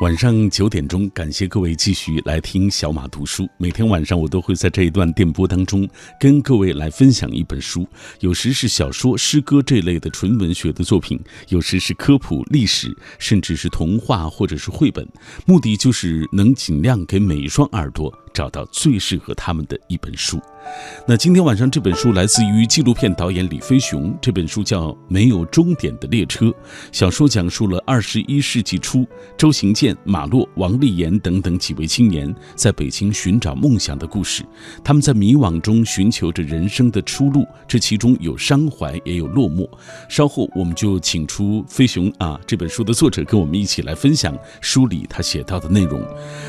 [0.00, 3.48] 晚上九点钟，感谢各位继续来听小马读书。
[3.56, 5.88] 每天晚上我都会在这一段电波当中
[6.20, 7.84] 跟各位来分享一本书，
[8.20, 15.04] 有时是小说、诗歌这类的纯文学的作品，有时是科普、历史，甚至是童话或者是绘本。
[15.44, 20.40] 目的就是能尽量给每一双耳朵找到最适合他们的一本书。
[21.06, 26.46] 那今天晚上这本书来自于纪录片导演李飞雄，这本书叫《没有终点的列车》。
[26.92, 29.06] 小说讲述了二十一世纪初
[29.36, 34.44] 周行健、马洛、王立言等等几位青年在北京寻找梦想的故事。
[34.84, 39.66] 他们在迷惘中寻求着人生的出路，这其中有伤怀，也有落寞。
[40.06, 46.04] 稍后我们就请出飞雄啊，这本书的作者跟我们一起来分享书里他写到的内容。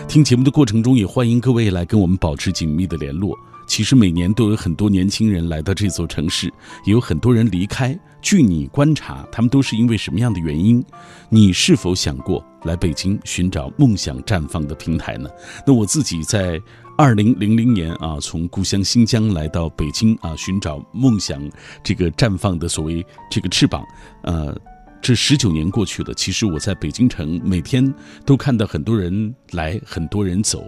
[0.09, 3.37] 听节目的过程中，也欢迎各位来跟我们保持紧密的联络。
[3.67, 6.47] 其实每年都有很多年轻人来到这座城市，
[6.85, 7.97] 也有很多人离开。
[8.19, 10.83] 据你观察，他们都是因为什么样的原因？
[11.29, 15.29] 你是否想过来北京寻找梦想绽放的平台呢？
[15.67, 16.59] 那我自己在
[16.97, 21.39] 二零零零年啊，从故乡新疆来到北京啊，寻找梦想
[21.83, 23.85] 这个绽放的所谓这个翅膀。
[24.23, 24.59] 呃，
[24.99, 27.93] 这十九年过去了，其实我在北京城每天
[28.25, 30.65] 都看到很多人来，很多人走。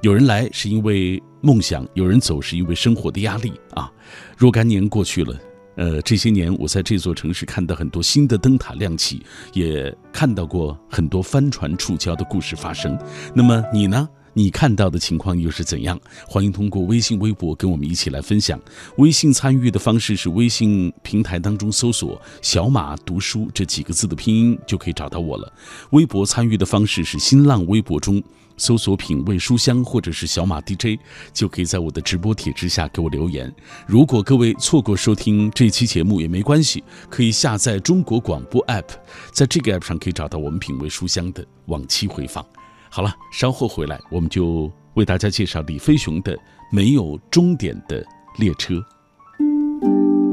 [0.00, 3.90] 有人来是因为梦想，有人走是因为生活的压力啊。
[4.36, 5.36] 若干年过去了，
[5.74, 12.96] 呃，这些年我在这座城市看到很多新的灯塔亮起，也看到过很多帆船触礁的故事发生。
[13.34, 14.08] 那么你呢？
[14.34, 15.98] 你看到的情况又是怎样？
[16.28, 18.60] 欢迎通过微信、微博跟我们一起来分享。
[18.98, 25.52] 微信参与的方式是微信平台当中搜索“小马读书”这几个字的拼音就可以找到我了。
[25.90, 28.22] 微博参与的方式是新浪微博中。
[28.58, 30.98] 搜索“品味书香”或者是“小马 DJ”，
[31.32, 33.50] 就可以在我的直播帖之下给我留言。
[33.86, 38.88] 如果各位错过收听这期节目也没关系，可以下载中国广播 app，
[39.32, 42.44] 在这个 app 上可以找到我们“品味书香”的往期回放。
[42.90, 46.36] 好了，稍后回来我们就为大家介绍李飞雄的
[46.72, 48.04] 《没有终点的
[48.38, 48.74] 列车》。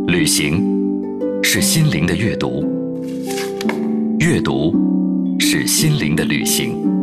[0.08, 0.64] 旅行
[1.44, 2.64] 是心灵的阅读，
[4.20, 4.74] 阅读
[5.40, 6.95] 是心灵的旅行。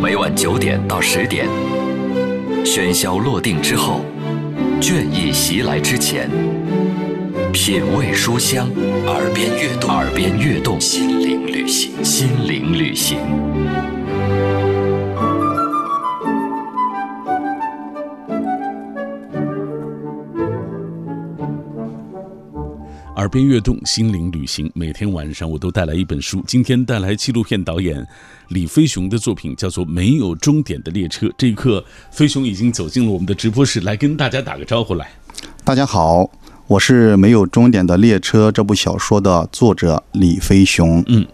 [0.00, 1.44] 每晚九点到十点，
[2.64, 4.04] 喧嚣落定之后，
[4.80, 6.30] 倦意袭来之前，
[7.52, 8.68] 品味书香，
[9.06, 13.18] 耳边悦动，耳边悦动，心灵旅行，心灵旅行。
[23.18, 24.70] 耳边悦动，心灵旅行。
[24.76, 28.06] 每天晚上我都带来一本书，今天带来纪录片导演
[28.50, 31.26] 李飞雄的作品，叫做《没有终点的列车》。
[31.36, 35.10] 这一刻，飞雄已经走进了我们的直播室，来跟大家打个招呼来。
[35.64, 36.30] 大家好，
[36.68, 41.02] 我是《没有终点的列车》这部小说的作者李飞雄。
[41.08, 41.26] 嗯，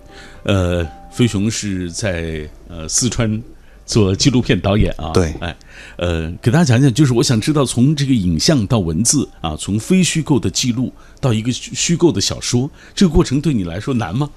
[0.45, 3.43] 呃，飞雄是在呃四川。
[3.87, 5.55] 做纪录片导演啊，对，哎，
[5.97, 14.31] 呃，给大家讲讲，就是我想知道，从这个影像到文字啊，从非虚构的记录到一个虚构的小说，这个过程对你来说难吗？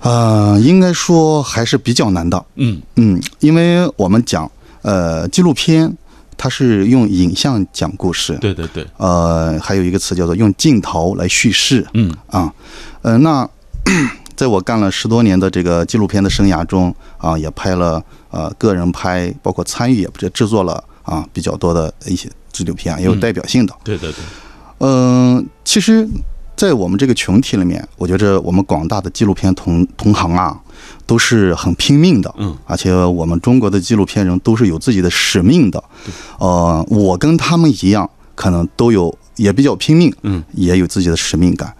[0.00, 2.44] 呃，应该说还是比较难的。
[2.56, 4.50] 嗯嗯，因为我们讲，
[4.82, 5.96] 呃，纪录片
[6.36, 11.86] 它是用影像讲故事，对对对，呃，还有一个词叫做用镜头来叙事。
[11.94, 12.52] 嗯啊，
[13.02, 13.48] 呃，那
[14.36, 18.02] 在我干了十多年的这个纪录片的生涯中啊，也拍了。
[18.30, 23.72] 呃，个人拍，包括参与也不制作了啊，比较多的一些纪录片，也有代表性的。
[23.84, 24.18] 对对对。
[24.78, 26.04] 嗯，其实，
[26.56, 30.60] 在我们这个群体里面，我觉着我们广大的纪录片同同行啊，
[31.06, 32.34] 都是很拼命的。
[32.36, 32.58] 嗯。
[32.66, 35.80] 而且我们中国的纪录片人都是有自己的使命的。
[36.38, 40.12] 呃，我跟他们一样，可能都有也比较拼命。
[40.22, 40.42] 嗯。
[40.54, 41.72] 也有自己的使命感，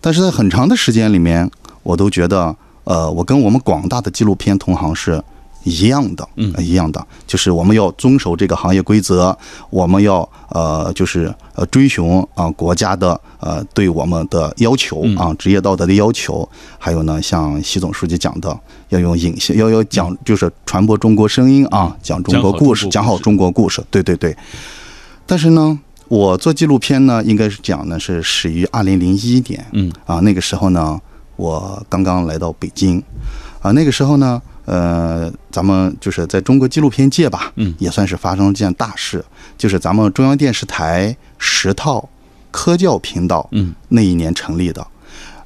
[0.00, 1.48] 但是在很长的时间里面，
[1.82, 2.54] 我都觉得，
[2.84, 5.22] 呃，我跟我们广大的纪录片同行是。
[5.64, 9.32] 一样的，嗯，一样的，就是我们要遵守这个行业规则，
[9.70, 12.04] 我们要呃，就是呃，追寻
[12.34, 16.48] 啊国家的呃对我们的要求啊，职业道德的要求，
[16.80, 18.58] 还有呢，像习总书记讲的，
[18.88, 24.36] 要用影像，要要讲，就是传播中国声音啊，讲中国故事，讲好中国故事，对对对。
[25.26, 29.92] 但是呢，我做纪录片呢，应该是讲呢是始于二零零一年，嗯。
[30.06, 31.00] 啊，那个时候呢，
[31.42, 33.02] 我刚刚来到北京，
[33.60, 34.40] 啊，那个时候呢。
[34.64, 39.22] 呃，咱们就是在中国纪录片界吧，嗯，也算是发生了件大事，
[39.58, 42.08] 就是咱们中央电视台十套
[42.52, 44.86] 科教频道，嗯，那一年成立的。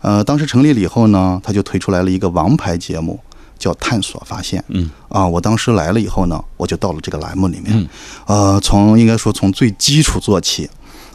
[0.03, 3.19] 呃，当时成立了以后呢，他就推出来了一个王牌节目，
[3.59, 4.61] 叫《探索发现》。
[4.69, 7.73] 嗯，啊，我当时来了以后呢，我就到了这个栏目里面。
[7.75, 7.89] 嗯，
[8.27, 10.69] 呃，从应该说从最基础做起，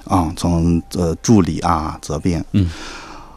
[0.06, 2.44] 啊，从呃助理啊责编。
[2.54, 2.68] 嗯，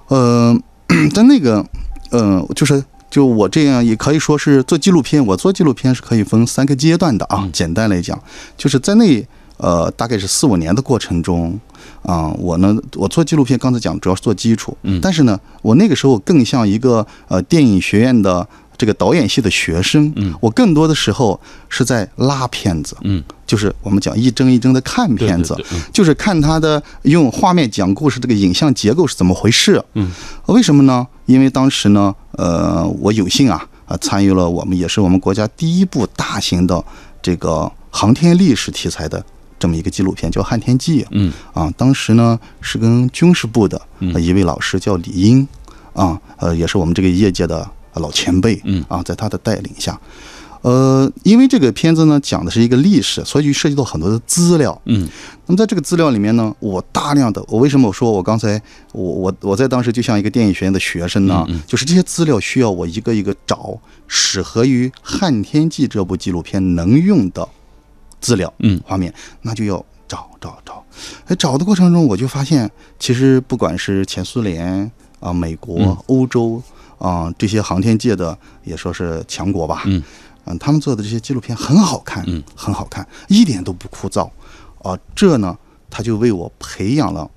[0.09, 0.59] 呃，
[1.15, 1.65] 在那个，
[2.11, 2.83] 呃，就是。
[3.11, 7.49] 就我这样也可以说是做纪录片，我做纪录片是可以分三个阶段的啊。
[7.53, 8.21] 简单来讲，
[8.57, 9.25] 就是在那
[9.57, 11.57] 呃大概是四五年的过程中，
[12.03, 18.45] 啊，我呢我做纪录片，刚才讲主要是做基础，嗯但是呢，我那个时候更像一个呃电影学院的
[18.77, 23.23] 这个导演系的学生，嗯我更多的时候是在拉片子，嗯，
[23.55, 25.57] 就是我们讲一帧一帧的看片子，
[25.93, 29.81] 就是看他的用画面讲故事，这个影像结构是怎么回事。
[29.93, 30.11] 嗯，
[30.47, 31.07] 为什么呢？
[31.27, 36.85] 因为当时呢，呃，我有幸啊啊参与了我们也是我们国家第一部大型的
[37.23, 39.25] 这个航天历史题材的
[39.57, 41.05] 这么一个纪录片，叫《汉天记》。
[41.13, 43.81] 嗯啊，当时呢是跟军事部的
[44.13, 45.47] 呃一位老师叫李英，
[45.93, 49.97] 啊，呃，也是我们这个业界的老前辈，嗯啊，在他的带领下，
[50.65, 54.81] 呃，因为这个片子呢讲的是一个历史，所以就涉及到很多的资料。
[54.87, 55.07] 嗯
[55.45, 58.59] 那么在这个资料里面呢，我大量的，我为什么我说我刚才
[58.93, 61.47] 我我我在当时就像一个电影学院的学生呢？
[61.67, 63.79] 就是这些资料需要我一个一个找，
[64.09, 67.47] 适合于《汉天记》这部纪录片能用的
[68.19, 69.13] 资料，嗯画面，
[69.43, 70.83] 那就要找找找。
[71.27, 74.91] 哎，找的过程中我就发现，其实不管是前苏联
[75.21, 76.63] 啊、美国、嗯欧洲
[76.99, 80.03] 啊、这些航天界的也说是强国吧，嗯
[80.47, 84.29] 嗯，他们做的这些纪录片很好看，嗯，很好看，一点都不枯燥，
[84.83, 85.57] 啊，这呢，
[85.91, 87.31] 他就为我培养了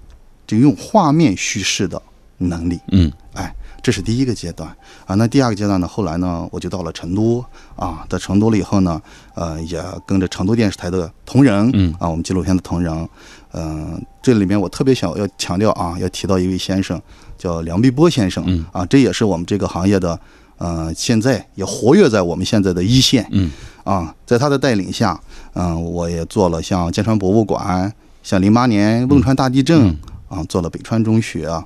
[0.46, 2.02] 就用画面叙事的
[2.38, 3.12] 能力，嗯。
[3.34, 4.68] 哎，这是第一个阶段。
[5.06, 5.14] 啊。
[5.14, 7.46] 那第二个阶段呢，后来呢，我就到了成都。
[7.76, 9.00] 啊，在成都了以后呢，
[9.36, 13.08] 呃，也跟着成都电视台的同仁，嗯啊，我们纪录片的同仁，
[13.54, 17.00] 嗯、这里面我特别想要强调啊，要提到一位先生，
[17.38, 18.66] 叫梁碧波先生，嗯。
[18.72, 20.20] 啊，这也是我们这个行业的，
[20.58, 23.52] 呃，现在也活跃在我们现在的一线，嗯。
[23.84, 25.18] 啊，在他的带领下，
[25.54, 29.98] 嗯、我也做了像剑川博物馆，像零八年汶川大地震、嗯。
[30.28, 31.66] 啊，做了北川中学啊。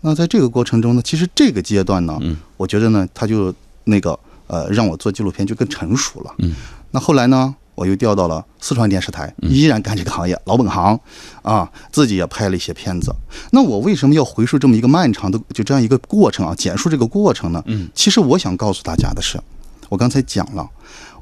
[0.00, 2.36] 那在这个过程中呢，其实这个阶段呢，嗯。
[2.56, 3.54] 我觉得呢，他就
[3.84, 4.18] 那个
[4.48, 6.34] 呃，让我做纪录片就更成熟了。
[6.38, 6.52] 嗯，
[6.90, 10.98] 那后来呢，我又调到了四川电视台，依然干这个行业，老本行
[11.42, 13.14] 啊，自己也拍了一些片子。
[13.50, 16.54] 那我为什么要回溯这么一个漫长的就这样一个过程啊？
[16.56, 17.62] 简述这个过程呢？
[17.66, 19.40] 嗯，其实我想告诉大家的是，
[19.88, 20.68] 我刚才讲了，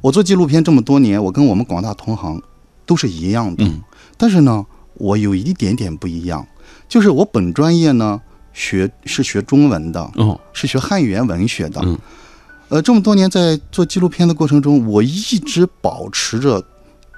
[0.00, 2.42] 我做纪录片这么多年，我跟我们广大同行
[2.84, 3.80] 都是一样的，嗯
[4.16, 4.64] 但是呢，
[4.94, 6.46] 我有一点点不一样，
[6.88, 8.20] 就是我本专业呢
[8.52, 11.80] 学是学中文的，哦是学汉语言文学的。
[11.84, 11.98] 嗯
[12.72, 16.64] 呃，这么多年在做纪录片的过程中，我一直保持着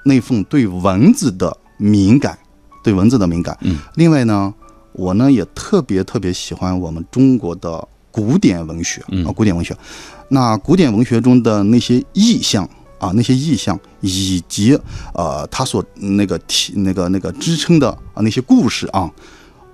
[0.03, 2.37] 那份对文字的敏感，
[2.83, 3.57] 对文字的敏感。
[3.61, 4.53] 嗯，另外呢，
[4.91, 9.73] 我呢也特别特别喜欢我们中国的古典文学嗯啊，古典文学。
[10.27, 12.69] 那古典文学中的那些意象
[12.99, 14.77] 啊，那些意象以及
[15.13, 19.09] 呃，它所那个提那个那个支撑的啊那些故事啊，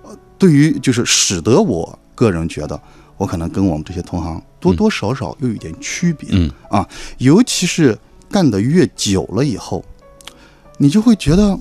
[0.04, 2.80] 呃对于就是使得我个人觉得，
[3.22, 6.28] 我可能跟我们这些同行多多少少又有点区别。
[6.32, 6.52] 嗯。
[6.72, 6.90] 啊，
[7.20, 7.96] 尤其是
[8.32, 9.86] 干得越久了以后，
[10.80, 11.56] 你就会觉得，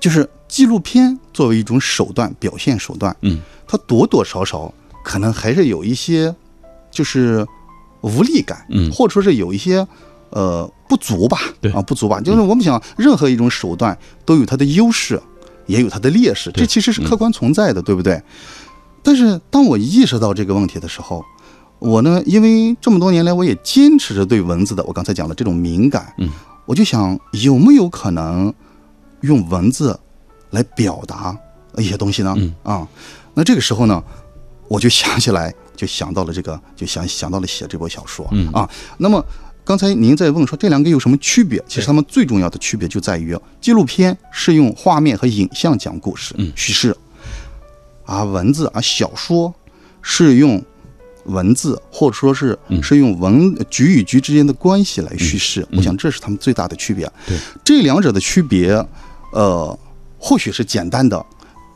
[0.00, 3.40] 就是纪录片作为一种手段、表现手段，嗯。
[3.68, 4.74] 它多多少少
[5.04, 6.34] 可能还是有一些
[6.90, 7.46] 就是
[8.00, 8.90] 无力感，嗯。
[8.90, 9.86] 或者说是有一些
[10.30, 11.70] 呃不足吧，对。
[11.70, 15.22] 啊不足吧，就是我们想任何一种手段都有它的优势，
[15.66, 18.20] 也有它的劣势，这其实是客观存在的，对不对？
[19.04, 21.24] 但是当我意识到这个问题的时候，
[21.78, 26.28] 我呢，因为这么多年来，我也坚持着对文字的，我刚才讲的这种敏感，嗯，
[26.64, 28.52] 我就想有没有可能
[29.20, 29.96] 用文字
[30.50, 31.36] 来表达
[31.76, 32.34] 一些东西呢？
[32.38, 32.88] 嗯啊，
[33.34, 34.02] 那这个时候呢，
[34.66, 38.68] 我就想起来，就想到了这个，就想想到了写这部小说，嗯啊，
[38.98, 39.24] 那么。
[39.66, 41.58] 刚才您在问说这两个有什么区别？
[41.66, 46.94] 其实对它们最重要的区别就在于，纪录片是用画面和影像讲故事、嗯叙事，
[48.04, 49.54] 啊，文字啊，小说
[50.02, 50.62] 是用
[51.24, 55.66] 文字或者说是嗯是用文局与局之间的关系来叙事。
[55.72, 57.10] 我想这是他们最大的区别。
[57.26, 58.72] 对，这两者的区别，
[59.32, 59.78] 呃，
[60.18, 61.24] 或许是简单的，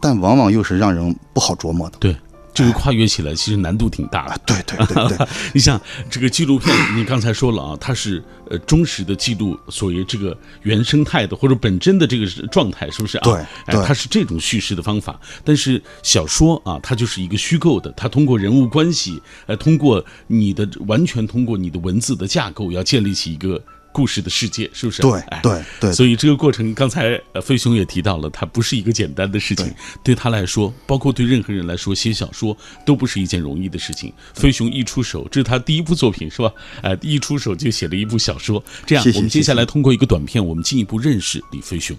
[0.01, 1.97] 但往往又是让人不好琢磨的。
[1.99, 2.15] 对，
[2.53, 4.41] 这个跨越起来其实难度挺大的。
[4.45, 5.81] 对对对对， 你像
[6.11, 13.25] 这个纪录片，你刚才说了啊，它是呃忠实的记录所谓这个原生态的或者本真的这个状态，是不是啊？
[13.25, 13.35] 对
[13.67, 15.21] 哎，它是这种叙事的方法。
[15.45, 23.63] 但是小说啊，它就是一个虚构的，它通过人物关系，呃，通过你的完全通过你的文字的架构，要建立起一个。
[23.99, 25.03] 故事的世界是不是？
[25.03, 29.75] 对哎对对所以这个过程，刚才呃飞熊也提到了，它不是一个简单的事情。
[30.05, 34.13] 对他来说，包括对任何人来说，写小说都不是一件容易的事情。
[34.35, 36.53] 飞熊一出手，这是他第一部作品，是吧？
[36.83, 38.63] 哎、一出手就写了一部小说。
[38.87, 41.97] 这样，谢谢我们接下来通过一个短片，我们进一步认识李飞熊。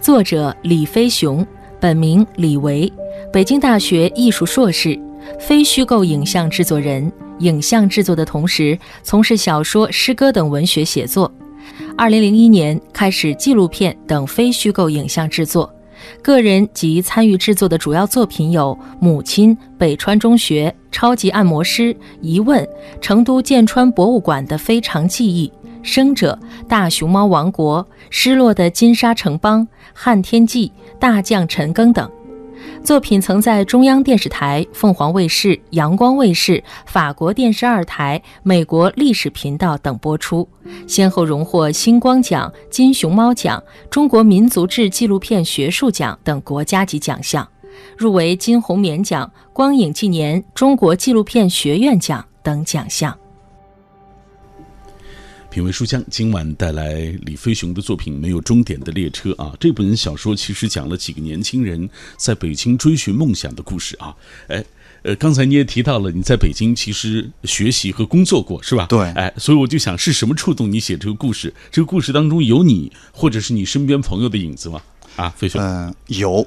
[0.00, 1.46] 作者李飞熊，
[1.80, 2.92] 本名李维，
[3.32, 4.98] 北京大学艺术硕士，
[5.38, 11.30] 非虚构影像制作人，影像制作的同时从事小说、诗歌等文学写作。
[11.96, 15.72] 二零零一年开始纪录片等非虚构影像制作。
[16.20, 22.62] 个人及参与制作的主要作品有《母亲》《北川中学》《超级按摩师》《疑问》
[23.00, 25.48] 《成都剑川博物馆的非常记忆》
[25.82, 26.38] 《生者》
[26.68, 29.62] 《大熊猫王国》《失落的金沙城邦》
[29.94, 32.10] 《汉天记》《大将陈庚》等。
[32.82, 40.46] 作品曾在中央电视台、凤凰卫视、阳光卫视、法国电视二台、美国历史频道等播出，
[40.86, 47.48] 先后荣获星光奖、金熊猫奖、中国民族志纪录片学术奖等国家级奖项，
[47.96, 53.16] 入围金红棉奖、光影纪年中国纪录片学院奖等奖项。
[55.54, 59.54] 品味书香，今晚带来李飞雄的作品《没有终点的列车》啊。
[59.60, 64.12] 这本小说其实讲了几个年轻人在北京追寻梦想的故事啊。
[64.48, 64.64] 哎，
[65.04, 68.86] 呃，刚才你也提到了你在北京其实学习和工作过，是吧？
[68.88, 68.98] 对。
[69.12, 71.54] 哎，所以我就想，是什么触动你写这个故事？
[71.70, 74.82] 这个故事当中有你，或者是你身边朋友的影子吗？
[75.14, 75.62] 啊，飞雄。
[75.62, 76.44] 嗯，有。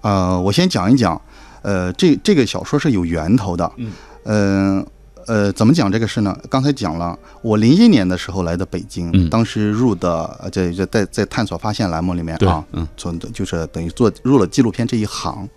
[0.00, 1.22] 呃，我先讲一讲，
[1.62, 3.72] 呃，这这个小说是有源头的。
[3.76, 3.92] 嗯。
[4.24, 4.86] 嗯。
[5.30, 6.36] 呃，怎么讲这个事呢？
[6.48, 15.48] 刚才讲了，我零一年的时候来的北京，当时入的这这在在探索发现栏目里面啊，嗯，做就是等于做入了纪录片这一行。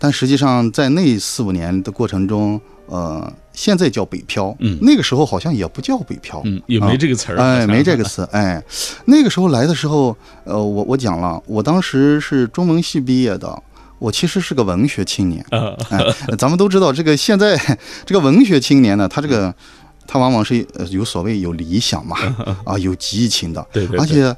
[0.00, 8.64] 但实际上在那四五年的过程中，呃，现在叫北漂，嗯，那个时候好像也不叫北漂，嗯，也没这个词儿，哎，没这个词，哎，
[9.04, 13.62] 那个时候来的时候，呃，我我讲了，我当时是中文系毕业的。
[13.98, 15.44] 我其实是个文学青年，
[15.90, 15.98] 哎，
[16.36, 17.56] 咱们都知道这个现在
[18.04, 19.54] 这个文学青年呢，他这个
[20.06, 22.16] 他往往是有所谓有理想嘛，
[22.64, 24.34] 啊，有激情的，对对，而且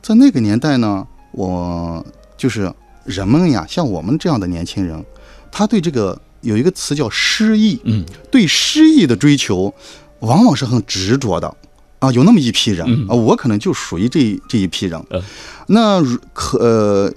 [0.00, 2.04] 在那个年代呢，我
[2.36, 2.72] 就是
[3.04, 5.04] 人们呀，像我们这样的年轻人，
[5.50, 9.72] 他对这个有一个词叫诗意，嗯，对诗意的追求
[10.20, 11.54] 往往是很执着的。
[12.02, 15.00] 啊，有那么一批人啊，我可能就属于这这一批人。
[15.68, 17.12] 那可呃，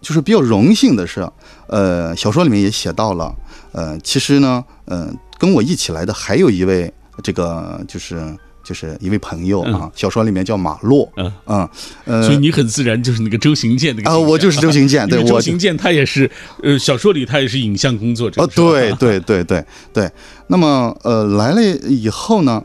[0.00, 1.28] 就是比较荣幸的是，
[1.66, 3.34] 呃，小说里面也写到了，
[3.72, 8.22] 呃，其实呢，呃，跟我一起来的还有一位，这个就是
[8.62, 9.90] 就是一位朋友啊。
[9.96, 11.68] 小说里面叫马洛，嗯嗯，
[12.04, 16.30] 呃，所以你很自然就是那个周行健那个啊，我就是周行健， 对，周行健他也是，
[16.62, 18.40] 呃，小说里他也是影像工作者。
[18.40, 20.08] 哦，对对对对对。
[20.46, 22.62] 那么呃，来了以后呢？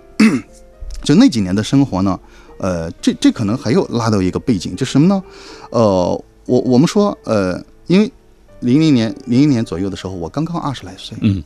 [1.03, 2.19] 就那几年的生活呢，
[2.59, 5.23] 呃，这这可能还有拉到一个背景，就什么呢？
[5.69, 8.11] 呃，我我们说，呃，因为
[8.61, 11.43] 零零年零一年左右的时候，我刚刚二十来岁，嗯，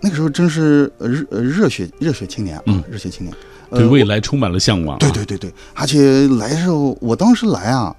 [0.00, 3.34] 那个时候真是热热血热血青年啊，热血青年，
[3.70, 4.98] 对未来充满了向往。
[4.98, 7.94] 对对对对，而且来的时候，我当时来啊，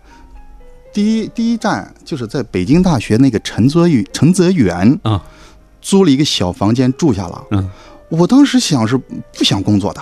[0.92, 5.24] 第一第一站就是在北京大学那个陈泽宇陈泽园啊，
[5.82, 7.44] 租了一个小房间住下了。
[7.52, 7.70] 嗯，
[8.10, 10.02] 我当时想是不想工作的。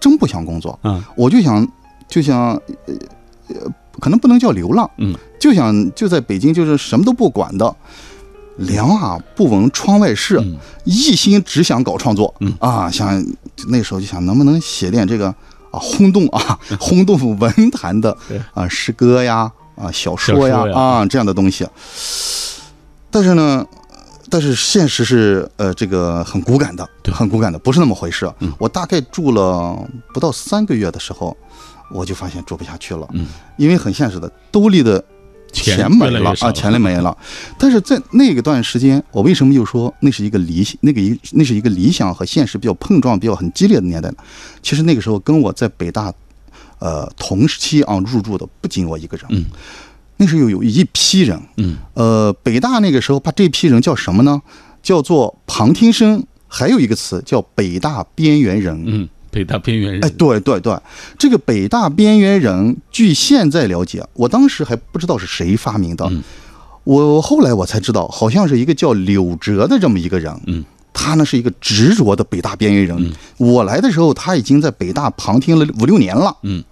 [0.00, 1.66] 真不想工作，嗯，我就想，
[2.08, 2.50] 就想，
[2.86, 3.54] 呃，
[4.00, 7.76] 可能不能叫流浪，嗯，就想就在北京，就是什么都不管的，
[8.56, 10.40] 两耳不闻窗外事，
[10.84, 12.54] 一心只想搞创作，嗯。
[12.58, 13.24] 啊，想
[13.68, 15.26] 那时候就想能不能写点这个
[15.70, 18.16] 啊轰动啊 轰动文坛的
[18.54, 21.66] 啊诗歌呀啊小说呀啊这样的东西，
[23.10, 23.66] 但是呢。
[24.30, 28.30] 但是现实是，呃，这个很骨感的，很骨感的，不是那么回事。
[28.40, 29.76] 嗯，我大概住了
[30.12, 31.36] 不到三个月的时候，
[31.92, 33.08] 我就发现住不下去了。
[33.12, 35.02] 嗯，因为很现实的，兜里的
[35.52, 37.16] 钱没了啊，钱没了。
[37.58, 44.16] 但是在那个段时间，我为什么又说那是一个理那个一那是一个理想和现实比较碰撞、比较很激烈的年代呢？
[44.62, 46.12] 其实那个时候跟我在北大，
[46.78, 49.26] 呃，同时期啊入住的不仅我一个人。
[49.30, 49.46] 嗯。
[50.18, 54.42] 那时候有有一批人，嗯，呃，北大那个时候把这批人叫什么呢？
[54.82, 60.76] 叫做旁听生，还有一个词叫北大边缘人，嗯，北大边缘人，哎，对对对，
[61.18, 66.10] 这个北大边缘人，据现在了解，我当时还不知道是谁发明的，
[66.82, 76.64] 我后来我才知道，好像是一个叫柳哲的这么一个人，嗯，他呢是一个执着的北大边缘人，我来的时候他已经在北大旁听了五六年了，嗯。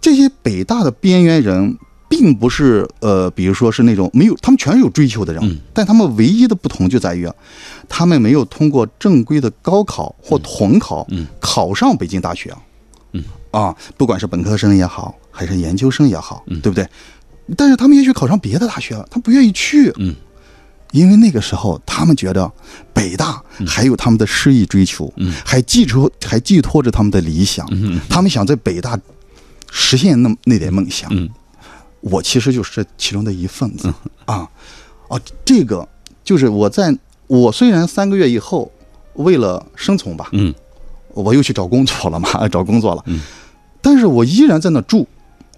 [0.00, 1.76] 这些北大的边缘人，
[2.08, 7.28] 并不是呃，比如说是那种没有，他们全是有追求的人，但他们唯一的不同就在于，
[7.88, 11.06] 他们没有通过正规的高考或统考，
[11.38, 12.54] 考上北京大学，
[13.12, 13.22] 嗯。
[13.50, 16.88] 啊，不管是本科生也好，还是研究生也好，对不对？
[17.56, 20.14] 但是他们也许考上别的大学了，他不愿意去，嗯，
[20.92, 22.48] 因为那个时候他们觉得
[22.94, 28.98] 北大还有他们的诗意追求，嗯，还寄托还寄托着他们的理想，嗯，他们想在北大。
[29.70, 31.28] 实现那那点梦想，嗯，
[32.00, 33.92] 我其实就是这其中的一份子
[34.24, 34.48] 啊，
[35.08, 35.88] 啊，这个
[36.22, 36.96] 就是我在
[37.26, 38.70] 我虽然三个月以后
[39.14, 40.54] 为了生存吧，嗯。
[41.12, 43.20] 我又去找工作了嘛， 找工作了，嗯，
[43.82, 45.04] 但是我依然在那住。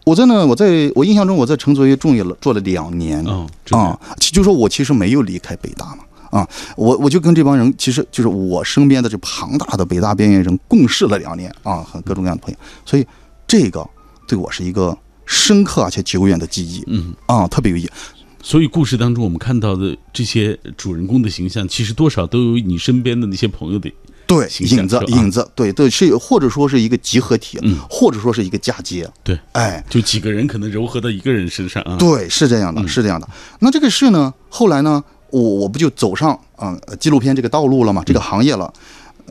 [0.04, 3.22] 我在那，我在我印象中，我在陈卓约住了住了两年
[3.70, 13.06] 啊，其就说我其实没有离开北大嘛，啊，我我就跟这帮人，其实就是我身边的这庞大的北大边缘人共事了两年啊，和各种各样的朋友，所以
[13.46, 13.86] 这个
[14.32, 14.96] 对我是一个
[15.26, 17.12] 深刻而且久远的记忆嗯。
[17.26, 17.90] 啊，特别有意义。
[18.42, 23.92] 所以故事当中我们看到的这些主人公的形象，其实多少都有你身边的那些朋友的，
[24.26, 31.98] 对，影子影子，对对是，或者说是一个集合体，嗯或者说是一个嫁接，对，哎，就几个人可能糅合到一个人身上啊。
[31.98, 33.28] 对，是这样的，嗯是这样的。
[33.60, 38.72] 那这个事呢，后来呢，我我不就走上啊、呃纪录片这个道路了嘛，这个行业了，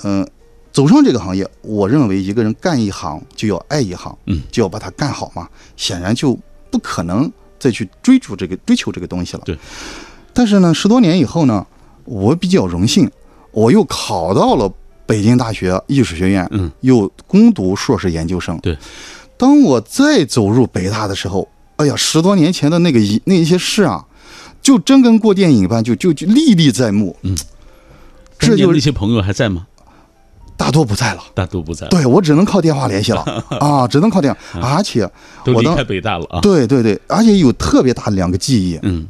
[0.04, 0.26] 嗯、
[0.72, 6.38] 走上这个行业，我认为一个人干一行就要爱一行，嗯，就要把它干好嘛，显然就
[6.70, 9.44] 不可能再去追逐这个追求这个东西了。
[9.46, 9.58] 对。
[10.34, 11.66] 但是呢，十多年以后呢，
[12.06, 13.12] 我比较荣幸，
[13.52, 14.72] 我又考到了
[15.06, 18.58] 北京大学艺术学院，嗯，又攻读硕士研究生。
[18.60, 18.78] 对。
[19.38, 24.06] 当我再走入北大的时候，哎呀，十多年前的那个一那一些事啊，
[24.62, 27.18] 就真跟过电影般，就就就历历在目。
[27.24, 27.36] 嗯，
[28.40, 29.68] 这就是那些朋友还在吗？
[30.58, 31.24] 大多不在了。
[31.34, 33.22] 大多不在了，对我只能靠电话联系了。
[33.60, 35.04] 啊，只能靠电话，而且
[35.46, 36.40] 我都离开北大了啊。
[36.42, 38.80] 对对对，而且有特别大的两个记忆。
[38.84, 39.08] 嗯。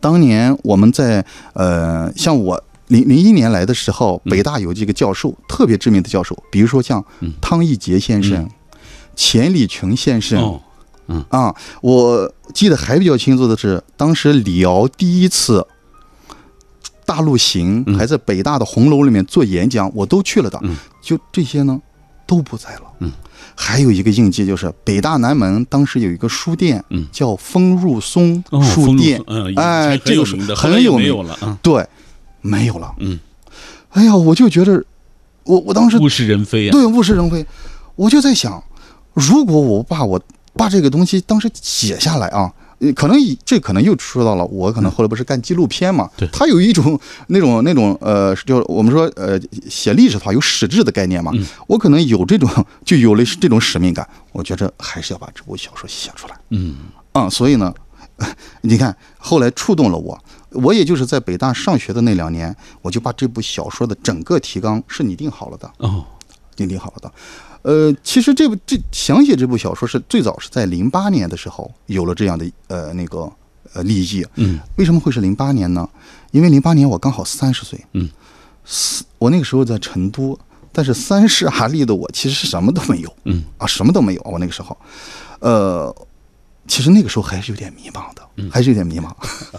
[0.00, 4.30] 当年我们在呃，像我零零一年来的时候，嗯。
[4.30, 7.32] 北大有几个教授，特别知名的教授，比如说像嗯。
[7.40, 8.50] 汤义杰先生、嗯。
[9.14, 10.40] 钱理群先生。
[10.40, 10.60] 哦，
[11.28, 15.66] 啊，我记得还比较清楚的是，当时李敖第一次
[17.06, 20.58] 大陆行，嗯还在北大的红楼里面做演讲，我都去了的。
[20.62, 21.80] 嗯就这些呢，
[22.26, 22.82] 都不在了。
[23.00, 23.12] 嗯，
[23.54, 29.22] 还有一个印记就是北大南门当时有一个书店，嗯叫风入松哦，书店。
[29.26, 31.58] 嗯，哎这个名的，很有名没有了啊。
[31.62, 31.86] 对，
[32.40, 32.94] 没有了。
[32.98, 33.18] 嗯，
[33.90, 34.82] 哎呀，我就觉得，
[35.44, 36.72] 我我当时物是人非啊。
[36.72, 37.44] 对物是人非，
[37.96, 38.62] 我就在想，
[39.12, 40.20] 如果我把我
[40.54, 42.52] 把这个东西当时写下来啊，呃
[42.96, 46.28] 可能以这可能又说到了我可能后来不是干纪录片嘛，对。
[46.32, 51.46] 它有一种那种那种呃，就我们说呃写历史的话有史志的概念嘛，嗯。
[51.66, 52.48] 我可能有这种
[52.84, 56.36] 就有了这种使命感，我觉着还是要把这部小说写出来。
[56.50, 56.76] 嗯。
[57.12, 57.72] 啊、所以呢，
[58.62, 60.18] 你看后来触动了我，
[60.50, 66.04] 我也就是在北大上学的那两年，我就把这部小说的整个提纲是拟定好了的，哦，
[66.56, 67.12] 拟定好了的。
[67.64, 73.30] 呃，其实这部这想写这部小说是最早是在零八年的时候有了这样的呃那个
[73.72, 74.24] 呃立意。
[74.34, 75.88] 嗯为什么会是零八年呢？
[76.30, 78.06] 因为零八年我刚好三十岁，嗯，
[78.66, 80.38] 四我那个时候在成都，
[80.72, 84.20] 但是三十而立的我其实是什么都没有，嗯啊，什么都没有。
[84.24, 84.76] 我那个时候，
[85.38, 85.94] 呃，
[86.68, 89.08] 其实那个时候还是有点迷茫的，还是有点迷茫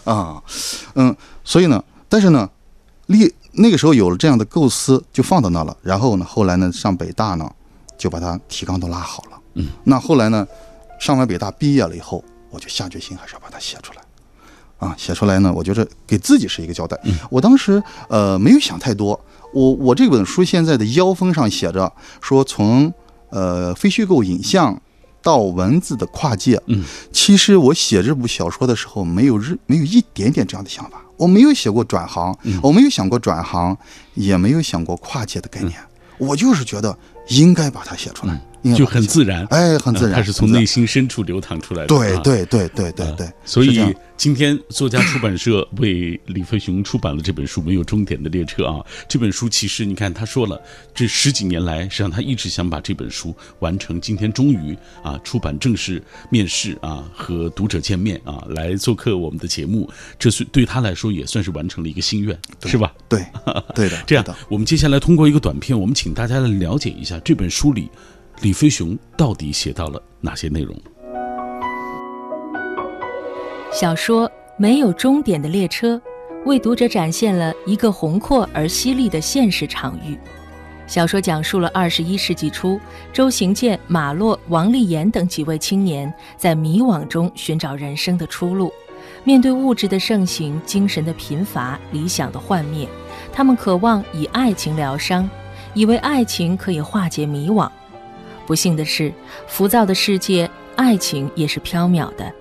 [0.03, 0.43] 啊，
[0.93, 2.47] 嗯，所以呢，但是呢，
[3.07, 5.75] 立那个时候有了这样的构思，就放到那了。
[5.81, 7.49] 然后呢，后来呢，上北大呢，
[7.97, 9.39] 就把它提纲都拉好了。
[9.55, 10.47] 嗯，那后来呢，
[10.99, 14.01] 上完北大毕业了以后，我就下决心还是要把它写出来。
[14.77, 16.99] 啊，写出来呢，我觉得给自己是一个交代。
[17.29, 19.19] 我当时呃没有想太多，
[19.53, 22.93] 我我这本书现在的腰封上写着说从
[23.29, 24.79] 呃非虚构影像
[25.23, 26.61] 到文字的跨界。
[26.65, 33.75] 嗯，其实我写这部小说的时候，没有日没有一点点这样的想法，我没有写过转行，我没有想过转行，
[34.15, 35.79] 也没有想过跨界的概念，
[36.17, 36.95] 我就是觉得
[37.27, 38.39] 应该把它写出来，
[38.73, 41.95] 就很自然，哎，很自然，它是从内心深处流淌出来的。
[41.95, 48.83] 啊对对对对对对，所以今天作家出版社为李飞雄出版了这本书《没有终点的列车》啊。
[49.09, 50.59] 这本书其实你看，他说了，
[50.93, 53.99] 这十几年来，实际上他一直想把这本书完成。
[53.99, 62.93] 今天终于啊，出版正式面世啊，和读者见面啊，来做客我们的节目，这是对他来说也算是完成了一个心愿，是吧？
[63.09, 63.25] 对
[63.75, 67.89] 对的，这样，我们接下来通过一个短片，我们请大家来了解一下这本书里
[68.41, 70.75] 李飞雄到底写到了哪些内容。
[73.71, 75.95] 小说《没有终点的列车》
[76.45, 80.17] 为读者展现了一个宏阔而犀利的现实场域。
[80.87, 82.79] 小说讲述了二十一世纪初，
[83.11, 88.71] 周行健、马洛、王立言等几位青年在迷惘中寻找人生的出路。
[89.23, 92.87] 面对物质的盛行、精神的贫乏、理想的幻灭，
[93.33, 95.27] 他们渴望以爱情疗伤，
[95.73, 97.67] 以为爱情可以化解迷惘。
[98.45, 99.13] 不幸的是，
[99.47, 102.31] 浮躁的世界，爱情也是飘渺的。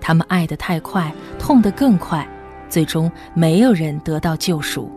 [0.00, 2.26] 他们爱得太快，痛得更快，
[2.68, 4.90] 最终没有人得到救赎。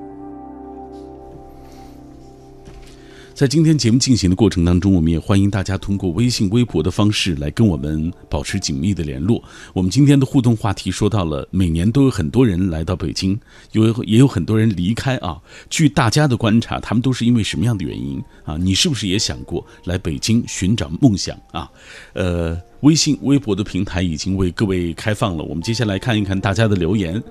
[3.35, 9.43] 在今天节目进行的过程当中，我们也欢迎大家通过微信、微博的方式来跟我们保持紧密的联络。
[9.73, 13.37] 我们今天的互动话题说到了，每年都有很多人来到北京，
[13.73, 15.37] 有也有很多人离开啊。
[15.69, 18.55] 据大家的观察，他们都是因为什么样的原因啊？
[18.55, 21.69] 你是不是也想过来北京寻找梦想啊？
[22.13, 27.21] 呃，微信、微博的平台已经为各位开放了，我们接下来看一看大家的留言。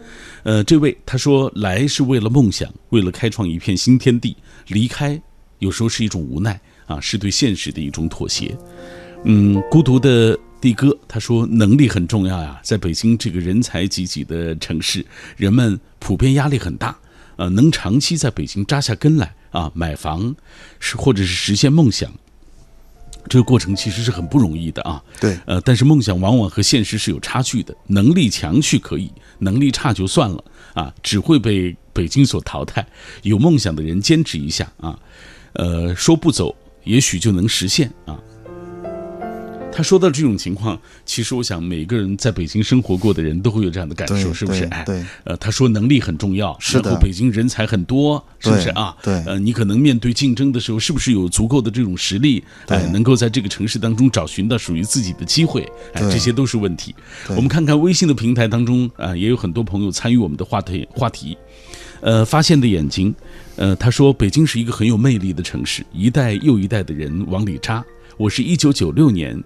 [0.43, 4.37] 呃，这位他说来是为了梦想，为了开创一片新天地，
[4.67, 5.19] 离开。
[5.65, 8.55] 有时候是一种无奈啊，是对现实的一种妥协。
[9.25, 15.05] 嗯，孤独的的哥他说，能力很重要呀，在北京这个人才济济的城市，
[15.39, 16.95] 人们普遍压力很大。
[17.37, 20.37] 呃，能长期在北京扎下根来啊，买房
[20.79, 22.13] 是或者是实现梦想，
[23.29, 25.03] 这个过程其实是很不容易的啊。
[25.19, 32.87] 对，呃，但是梦想往往和现实是有差距的，能力强去可以，能力差就算了啊，只会被北京所淘汰。
[33.23, 34.97] 有梦想的人坚持一下啊。
[35.55, 38.19] 呃，说不走，也许就能实现啊。
[39.77, 44.63] 他说到这种情况，其实我想每个人在北京生活过的人都会有这样的感受，是不是？
[44.67, 45.05] 哎，对。
[45.25, 46.91] 呃，他说能力很重要，是的。
[46.91, 48.97] 然后北京人才很多，是不是啊？
[49.03, 49.15] 对。
[49.27, 55.69] 呃，你可能面对竞争的时候，是不是有足够的这种实力，哎，能够在这个城市当中找寻到属于自己的机会？
[55.95, 56.95] 哎，这些都是问题。
[57.31, 61.37] 我们看看微信的平台当中啊，也有很多朋友参与我们的话题话题。
[62.01, 63.13] 呃，发现的眼睛。
[63.57, 67.85] 呃，他说北京是一个很有魅力的城市，一代又一代的人往里扎。
[68.17, 69.41] 我是一九九六年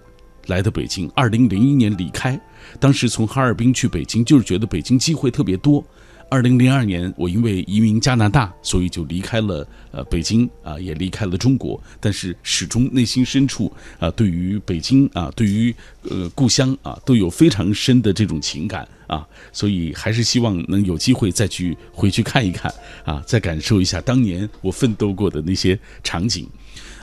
[0.47, 2.39] 来的北京，二零零一年离开。
[2.79, 5.83] 当时从哈尔滨去北京，就是觉得北京机会特别多。
[6.27, 11.79] 二零零二年，我因为移民加拿大，所以就离开了呃北京啊，也离开了中国。
[11.99, 26.47] 但是始终内心深处啊，对于北京啊，对于呃故乡啊，都有非常深的这种情感啊，所以还是希望能有机会再去回去看一看啊，再感受一下当年我奋斗过的那些场景。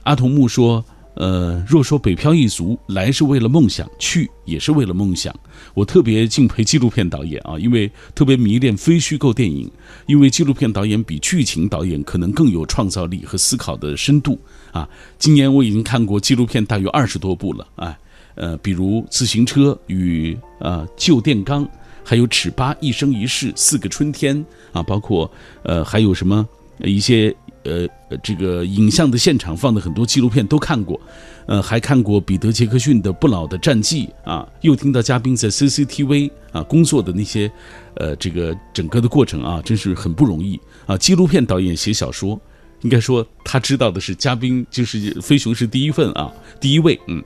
[0.04, 0.82] 阿童木说。
[1.18, 5.34] 呃，若说北漂一族来是为了梦想，去也是为了梦想。
[5.72, 9.70] 我特别敬佩纪录片导演啊，因为特别迷恋非虚构电影，
[10.04, 14.38] 因为纪录片导演比剧情导演可能更有创造力和思考的深度
[14.72, 14.86] 啊。
[15.18, 17.98] 今年我已经看过纪录片大约二十多部了啊，
[18.34, 21.64] 呃，比如《自行车与呃旧电钢》，
[22.06, 24.36] 还有《尺八一生一世》《四个春天》
[24.72, 25.28] 啊，包括
[25.64, 26.46] 呃还有什么
[26.78, 27.34] 一些。
[27.68, 27.84] 呃，
[28.22, 31.00] 这个影像的现场放的很多纪录片都看过，
[31.46, 37.50] 呃，还看过彼得·杰克逊的《不老的战记》啊，又听到嘉宾在 CCTV 啊工作的那些，
[37.94, 40.96] 呃，这个整个的过程啊，真是很不容易啊。
[40.96, 42.40] 纪录片导演写小说，
[42.82, 47.20] 应该说他知道的是嘉宾就是飞熊是第一份啊，第一位，嗯，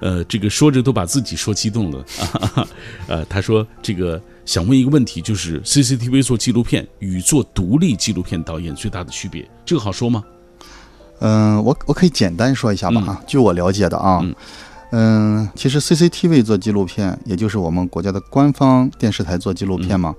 [0.00, 2.66] 呃，这个说着都把自己说激动了啊，
[3.08, 4.20] 呃，他说这个。
[4.46, 10.22] 想问一个问题，就是 CCTV 做纪录片与做独立纪录片导演最大的区别，这个好说吗？
[11.18, 14.24] 嗯，我我可以简单说一下吧啊，据我了解的啊，
[14.92, 20.14] 嗯，其实 CCTV 做纪录片，也就是我们国家的官方电视台做纪录片嘛，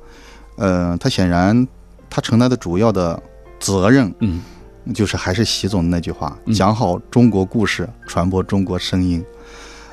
[0.58, 1.66] 呃，它显然
[2.10, 3.18] 它承担的主要的
[3.62, 4.42] 责任，嗯，
[4.94, 9.24] 就是还是习总的那句话，讲好中国故事，传播中国声音。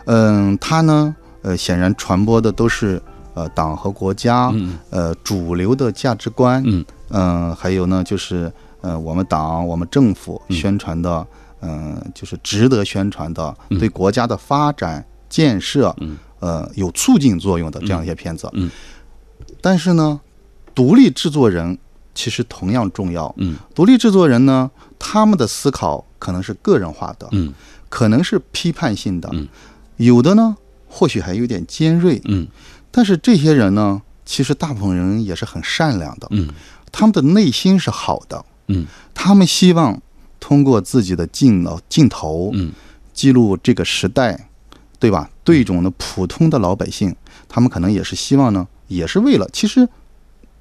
[0.06, 3.00] 嗯，它呢，呃，显然传播的都是。
[3.36, 4.54] 呃，党和国家，
[4.90, 6.62] 呃，主流的价值观，
[7.10, 8.48] 嗯，还有呢，就是
[8.80, 11.26] 呃，我们党、我们政府宣传的，
[11.60, 15.92] 嗯，就是值得宣传的，对国家的发展建设，
[16.38, 18.48] 呃，有促进作用的这样一些片子。
[18.52, 18.70] 嗯，
[19.60, 20.20] 但是呢，
[20.72, 21.76] 独立制作人
[22.14, 23.34] 其实同样重要。
[23.38, 27.52] 嗯，独立制作人呢，他们的思考可能是个人化的，嗯，
[27.88, 29.48] 可能是批判性的，嗯，
[29.96, 30.56] 有的呢，
[30.88, 32.46] 或许还有点尖锐，嗯。
[32.96, 36.48] 但是这些人呢，其实大部分人也是很善良的，嗯，
[36.92, 40.00] 他们的内心是好的，嗯，他们希望
[40.38, 42.72] 通过自己的镜镜头，嗯，
[43.12, 44.48] 记录这个时代，
[45.00, 45.28] 对吧？
[45.42, 47.16] 对一种呢普通的老百姓，
[47.48, 49.88] 他们可能也是希望呢，也是为了，其实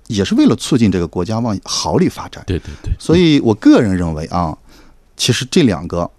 [0.08, 2.91] 也是为了促进这个国家往好里发展，对对对。
[2.98, 4.58] 所以我个人认为啊，
[5.15, 6.10] 其实这两个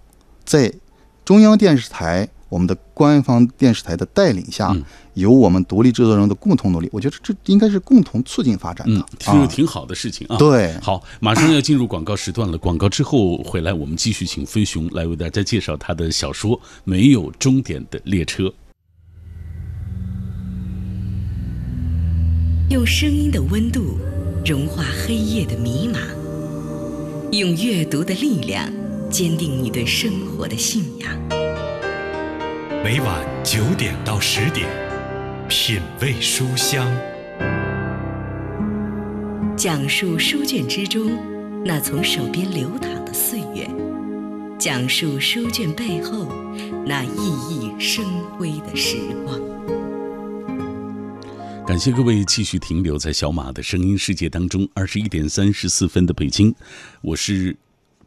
[0.45, 0.73] 在
[1.25, 2.29] 中央电视台。
[2.55, 4.73] 我们的官方电视台的带领下，
[5.13, 10.37] 有我们独立制作人的共同努力，我觉得这应该是共同促进发展的，是挺好的事情啊。
[10.37, 12.57] 对，好，马上要进入广告时段了。
[12.57, 18.43] 广告之后回来，我们继续请飞熊来为大家介绍他的小说《没有终点的列车》。
[22.69, 23.99] 用声音的温度
[24.45, 25.99] 融化黑夜的迷茫，
[27.37, 28.71] 用阅读的力量
[29.09, 31.44] 坚定你对生活的信仰。
[32.85, 34.69] 每晚九点到十点，
[35.49, 36.87] 品味书香，
[39.57, 41.11] 讲述书卷之中
[41.65, 43.67] 那从手边流淌的岁月。
[44.59, 46.31] 讲述书卷背后
[46.85, 48.05] 那熠熠生
[48.37, 49.41] 辉的时光。
[51.65, 54.69] 感谢各位继续停留在小马的声音世界当中。
[54.75, 56.53] 二十一点三十四分的北京，
[57.01, 57.57] 我是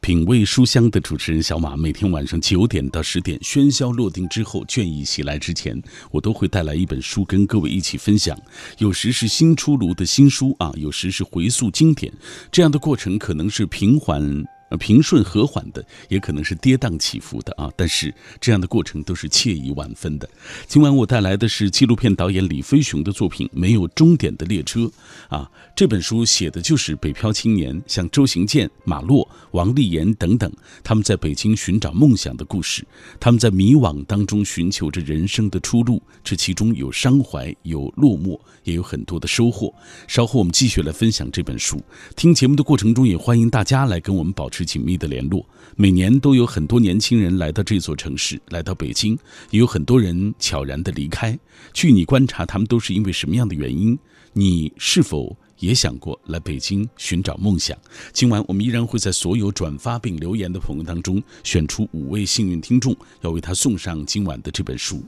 [0.01, 1.77] 品味书香的主持人小马。
[1.77, 5.81] 每天晚上九点到十点，喧嚣落定之后，倦意袭来之前，
[6.11, 8.39] 我都会带来一本书跟各位一起分享。
[8.79, 12.13] 有时是新出炉的新书啊，有时是回溯经典。
[12.51, 14.45] 这样的过程可能是平缓。
[14.71, 17.71] 呃，平顺和缓的，也可能是跌宕起伏的啊。
[17.77, 20.29] 但是这样的过程都是惬意万分的。
[20.67, 24.81] 今晚我带来的是纪录片导演李飞雄的作品《没有终点的列车》
[25.29, 25.51] 啊。
[25.75, 30.53] 这本书写的就是北漂青年，像周行健、马洛、王丽妍等等，
[30.83, 32.85] 他们在北京寻找梦想的故事。
[33.21, 39.73] 他们在迷惘当中寻求着人生的出路，这其中有伤怀，有落寞，也有很多的收获。
[40.07, 41.81] 稍后我们继续来分享这本书。
[42.17, 45.45] 听节目的过程中，也欢迎大家来跟我们保持紧密的联络。
[45.77, 49.19] 每年都有很多年轻人来到这座城市，来到北京，
[49.51, 51.39] 也有很多人悄然的离开。
[51.73, 53.99] 据你观察，他们都是因为什么样的原因？
[54.33, 55.37] 你是否？
[55.59, 57.77] 也想过来北京寻找梦想。
[58.13, 65.03] 今晚我们依然会在所有转发并留言的朋友当中选出五位幸运听众，要为他送上今晚的这本书。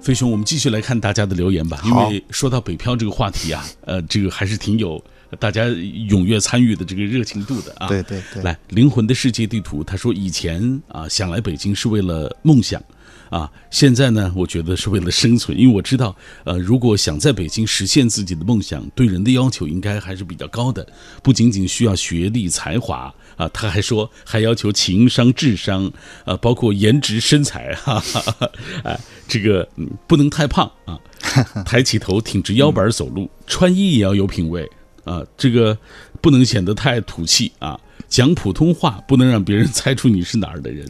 [0.00, 1.82] 飞熊，我们继续来看大家的留言吧。
[1.84, 5.04] 因为说到北漂这个话题啊，呃，这个还是挺有
[5.38, 7.88] 大家踊跃参与的这个热情度的啊。
[7.88, 8.42] 对对对。
[8.42, 12.82] 来，灵魂的世界地图，他说以前啊想来北京是为了梦想。
[13.30, 20.86] 啊，现在呢，我觉得是为了生存，因为我知道，呃，如果想在北京实现自己的梦想，对人的要求应该还是比较高的，
[21.22, 25.92] 不仅仅需要学历才华啊，他还说还要求情商、智商，
[26.24, 28.50] 啊，包括颜值、身材，哈哈，
[28.82, 30.98] 哎， 这个嗯，不能太胖啊，
[31.66, 34.66] 抬起头，挺直腰板走路，穿衣也要有品位
[35.08, 35.76] 啊，这个
[36.20, 37.80] 不能显得太土气啊。
[38.08, 40.86] 讲普通话不能让别人 猜出你是哪儿的人，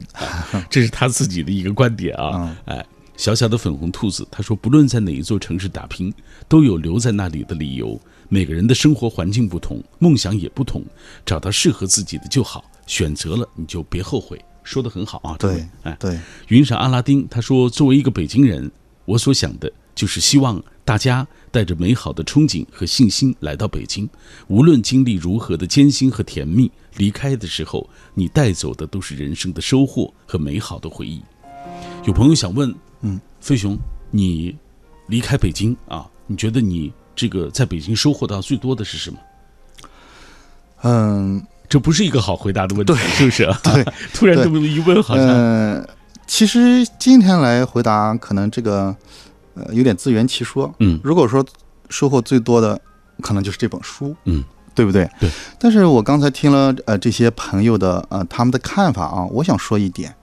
[0.68, 2.56] 这是他自己的一个观点啊。
[2.66, 2.84] 哎，
[3.16, 6.12] 小小的粉红兔子他说，不论在哪一座城市打拼，
[6.48, 8.00] 都有留在那里的理由。
[8.28, 10.84] 每个人的生活环境不同，梦想也不同，
[11.24, 12.64] 找到适合自己的就好。
[12.86, 14.38] 选择了你就别后悔。
[14.62, 15.34] 说的很好啊。
[15.38, 16.18] 对，哎，对。
[16.48, 18.70] 云闪阿拉丁他说，作为一个北京人，
[19.06, 20.62] 我所想的就是希望。
[20.84, 24.08] 大家带着美好的憧憬和信心来到北京，
[24.46, 31.22] 无论经历如何的艰辛和甜蜜，离开的时候，你带走的都是人生的收获和美好的回忆。
[32.04, 33.76] 有朋友想问，嗯，飞熊，
[34.10, 34.56] 你
[35.08, 36.06] 离开北京啊？
[36.26, 39.18] 你觉得你这个在北京收获到最多的是什么？
[40.82, 43.46] 嗯，这不是一个好回答的问题，是不是？
[43.64, 45.26] 对，突然这么一问，好像……
[45.26, 45.88] 嗯，
[46.26, 48.94] 其实今天来回答，可能这个。
[49.66, 50.72] 呃，有点自圆其说。
[50.78, 51.44] 嗯，如果说
[51.90, 52.80] 收获最多的，
[53.20, 54.14] 可能就是这本书。
[54.24, 54.44] 嗯，
[54.74, 55.10] 对不对？
[55.18, 55.30] 对。
[55.58, 60.14] 但是我刚才听了呃这些朋友的呃他们的看法啊，我想说一点，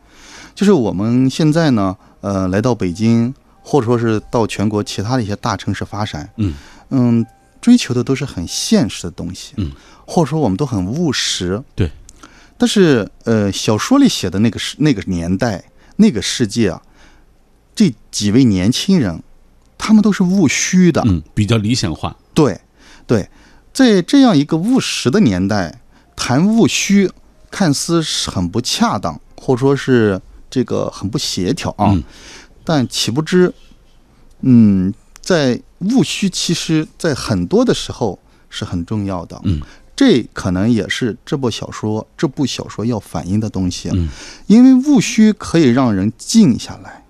[0.53, 6.53] 就是我们现在呢，呃，来到北京，或者说是到全国其他的一些大城市发展，嗯
[6.89, 7.25] 嗯，
[7.59, 9.71] 追求的都是很现实的东西，嗯，
[10.05, 11.61] 或者说我们都很务实。
[11.75, 11.91] 对。
[12.57, 15.61] 但是呃，小说里写的那个时那个年代
[15.97, 16.81] 那个世界啊。
[17.77, 19.21] 这几位年轻人，
[19.85, 22.17] 他们都是务虚的，嗯，比较理想化。
[22.33, 22.59] 对，
[23.05, 23.29] 对，
[23.71, 25.79] 在这样一个务实的年代，
[26.15, 27.11] 谈务虚，
[27.51, 30.19] 看似是很不恰当，或者说是
[30.49, 31.95] 这个很不协调啊。
[32.63, 33.53] 但岂不知，
[34.41, 38.17] 嗯，在务虚，其实在很多的时候
[38.49, 39.39] 是很重要的。
[39.43, 39.61] 嗯，
[39.95, 43.91] 这可能也是这部小说这部小说要反映的东西。
[43.93, 44.09] 嗯，
[44.47, 47.05] 因为务虚可以让人静下来。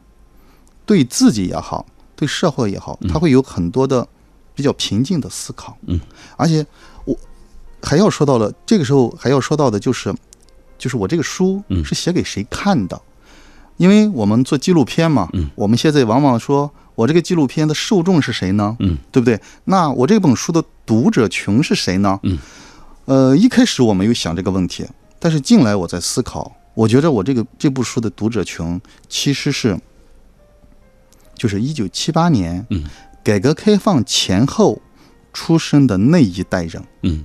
[0.86, 1.86] 对自己也好，
[2.16, 4.08] 对社会也好，他会有很多的
[4.54, 5.78] 比较平静的思考。
[5.88, 6.00] 嗯，
[6.38, 6.66] 而且
[7.04, 7.16] 我
[7.82, 10.16] 还要说到了，这个时候还要说到的就是，
[10.78, 13.00] 就是我这个书是写给谁看的？
[13.78, 18.78] 因为我们做纪录片嘛，嗯，我们现在往往说我这个纪录片的受众是谁呢？
[18.80, 19.38] 嗯，对不对？
[19.66, 22.18] 那我这本书的读者群是谁呢？
[22.24, 22.40] 嗯，
[23.04, 24.86] 呃，一开始我没有想这个问题，
[25.20, 29.78] 但是近来我在思考，我觉得我这个这部书的读者群其实是。
[31.36, 32.84] 就是一九七八年，嗯，
[33.24, 34.82] 改革开放前后
[35.34, 37.24] 出生的那一代人，嗯，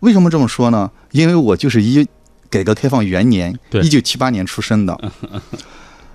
[0.00, 0.90] 为什么这么说呢？
[1.12, 2.06] 因为我就是一
[2.50, 5.12] 改革开放元年，一九七八年出生的，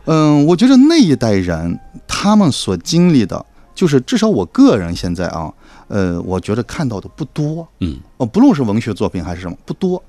[0.06, 5.54] 嗯， 我觉得那一代人他们所经历的，就是至少我个人现在啊，
[5.88, 10.04] 呃，我觉得看到的不多，嗯，哦，不论是文学作品还是什么，不多。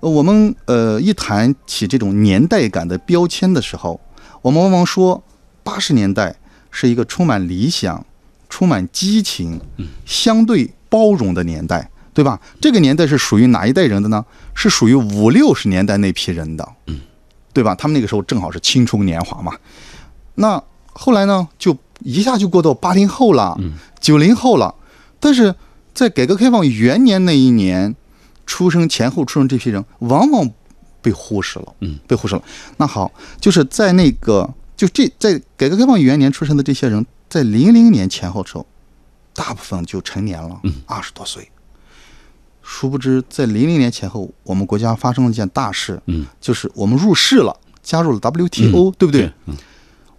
[0.00, 4.00] 我们呃一谈起这种年代感的标签的时候，
[4.40, 5.22] 我们往往说
[5.62, 6.34] 八十年代。
[6.70, 8.04] 是一个充满理想、
[8.48, 9.60] 充满激情、
[10.04, 12.40] 相对包容的年代，对吧？
[12.60, 14.24] 这个年代是属于哪一代人的呢？
[14.54, 16.68] 是属于五六十年代那批人的。
[16.86, 17.00] 嗯，
[17.52, 17.74] 对吧？
[17.74, 19.56] 他们那个时候正好是青春年华嘛。
[20.36, 23.58] 那后来呢，就一下就过到八零后了，
[24.00, 24.74] 九零后了。
[25.20, 25.54] 但是
[25.94, 27.94] 在改革开放元年那一年
[28.46, 30.48] 出生前后出生这批人，往往
[31.02, 32.42] 被忽视了，嗯，被忽视了。
[32.76, 38.64] 那好，就是在那个就这在改革开放元年出生的这些人，在零零年前后的时候，
[39.34, 41.50] 大部分就成年了，二十多岁。
[42.62, 49.32] 殊不知，在零零年前后，我们国家发生了一件大事，嗯，就是我们入世了，加入了 WTO，、对不对？
[49.46, 49.56] 嗯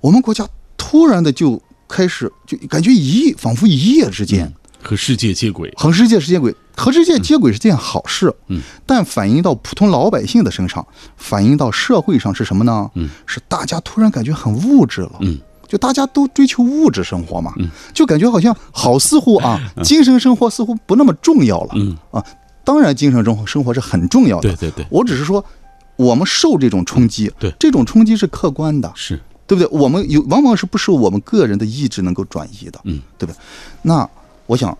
[0.01, 10.85] 我们国家突然的就开始，就感觉一夜仿佛一夜之间，和世界接轨，和世界接轨，和世界接轨是件好事，嗯，但反映到普通老百姓的身上，
[11.17, 12.89] 反映到社会上是什么呢？
[12.95, 15.37] 嗯，是大家突然感觉很物质了，嗯，
[15.67, 21.97] 就大家都追求物质生活嘛，嗯，就感觉好像好似乎啊，精神生活似乎不那么重要了，嗯。
[22.11, 22.23] 啊，
[22.63, 25.43] 当然精神生活生活是很重要的，对对对，我只是说。
[25.99, 27.53] 我们受这种冲击，对。
[27.59, 29.67] 这种冲击是客观的，是，对不对？
[29.77, 33.35] 我们有往往是不受我们个人的意志能够转移的，嗯，对不对？
[33.81, 34.09] 那
[34.49, 34.75] 我想，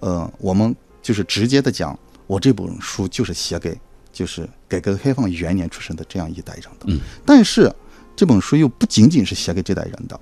[0.00, 3.78] 呃，我们就是直接的讲，我这本书就是写给
[4.10, 7.70] 就是改革开放元年出生的这样一代人的，嗯，但是
[8.16, 10.18] 这本书又不仅仅是写给这代人的，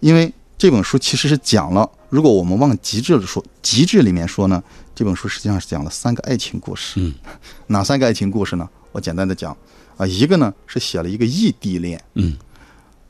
[0.00, 4.62] 因为这本书其实是讲了，如果我们往极致的说，极致里面说呢，
[4.94, 7.14] 这本书实际上是讲了三个爱情故事，嗯，
[7.68, 8.68] 哪三个爱情故事呢？
[8.92, 9.56] 我简单的讲
[9.96, 12.36] 啊，一个呢是写了一个异地恋，嗯。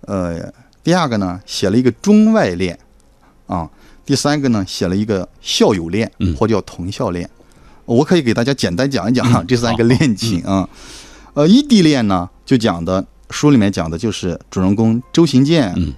[0.02, 0.52] 呃，
[0.84, 2.78] 第二个呢写了一个中外恋，
[3.48, 3.68] 啊，
[4.12, 6.36] 第三个呢写了一个校友恋，嗯。
[6.36, 7.26] 或叫同校恋。
[7.86, 10.68] 我可以给大家简单讲一讲这三个恋情啊。
[11.32, 15.94] 呃，异地恋呢就讲的书里面讲的就是主人公周行健嗯。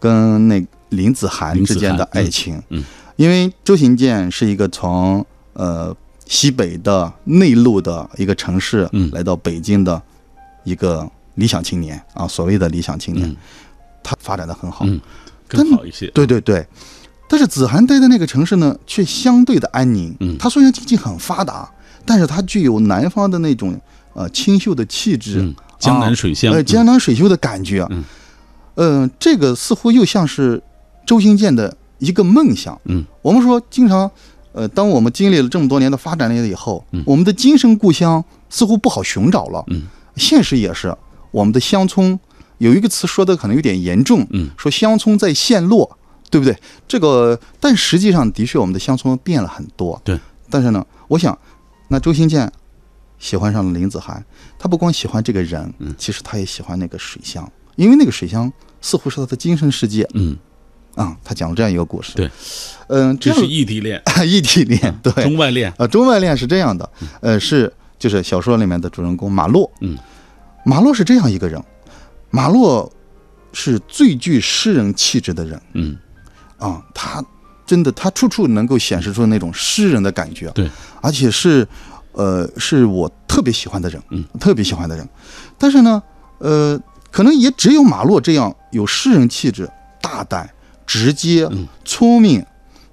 [0.00, 2.58] 跟那林子涵之间的爱情。
[2.70, 2.82] 嗯。
[3.16, 9.10] 因为周行健是一个从呃西北的内陆的一个城市嗯。
[9.12, 10.00] 来到北京的
[10.64, 13.36] 一个理想青年啊，所谓的理想青年，嗯。
[14.02, 14.86] 他发展的很好。
[14.86, 14.98] 嗯，
[15.46, 16.66] 更好一些，对对对，
[17.28, 20.16] 但是子涵待的那个城市呢，却相对的安宁。
[20.20, 21.70] 嗯它虽然经济很发达，
[22.06, 23.78] 但是它具有南方的那种
[24.14, 27.86] 呃清秀的气质，嗯，江南水乡，呃，江南水秀的感觉。
[27.90, 28.04] 嗯，
[28.74, 30.62] 呃，这个似乎又像是
[31.06, 32.80] 周兴建的一个梦想。
[32.86, 34.10] 嗯，我们说经常，
[34.52, 39.62] 呃，当我们经历了这么多年的发展了以后，嗯我们的精神故乡似乎不好寻找了。
[39.68, 39.82] 嗯，
[40.16, 40.96] 现实也是，
[41.30, 42.18] 我们的乡村
[42.56, 45.98] 有一个词说的可能有点严重，嗯说乡村在陷落，
[46.30, 46.56] 对不对？
[46.86, 50.00] 这个，但实际上的确我们的乡村变了很多。
[50.04, 50.18] 对，
[50.50, 51.36] 但是呢，我想，
[51.88, 52.50] 那周新建
[53.18, 54.24] 喜欢上了林子涵，
[54.58, 55.94] 他不光喜欢这个人，嗯。
[55.98, 60.08] 其实他也喜欢那个水乡，因为那个水乡似乎是他的精神世界。
[60.14, 60.36] 嗯，
[60.94, 62.14] 啊、他讲了这样一个故事。
[62.14, 62.30] 对，
[62.88, 69.96] 嗯、这是异地恋， 异地恋，对，中外恋，呃，中外恋是这样的，呃，是就是小说里面的主人公马洛，嗯，
[70.64, 71.62] 马洛是这样一个人，
[72.30, 72.92] 马洛
[73.52, 75.60] 是最具诗人气质的人。
[75.74, 75.96] 嗯
[76.58, 77.24] 啊，他
[77.64, 80.68] 真的他处处能够显示出那种诗人的感觉，对，
[81.00, 81.66] 而且是
[82.12, 85.08] 呃是我特别喜欢的人，嗯，特别喜欢的人，
[85.56, 86.02] 但是呢，
[86.38, 86.78] 呃，
[87.10, 90.48] 可能也只有马洛这样有诗人气质、大胆、
[90.86, 91.66] 直接、嗯。
[91.84, 92.44] 聪明，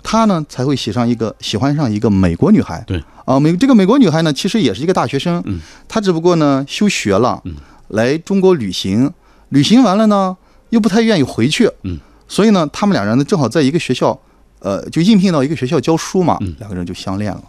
[0.03, 2.83] 他呢才会喜上一个喜欢上一个美国女孩。
[2.85, 3.03] 对。
[3.25, 7.55] 啊，美这个美国女孩呢，其实也是一个大学生，嗯，她只不过呢休学了，嗯，
[7.87, 9.11] 来中国旅行，
[9.49, 10.37] 旅行完了呢
[10.69, 14.19] 又不太愿意回去，嗯，所以呢他们俩人呢正好在一个学校，
[14.59, 16.55] 呃，就应聘到一个学校教书嘛，嗯。
[16.59, 17.43] 两个人就相恋了。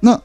[0.00, 0.20] 那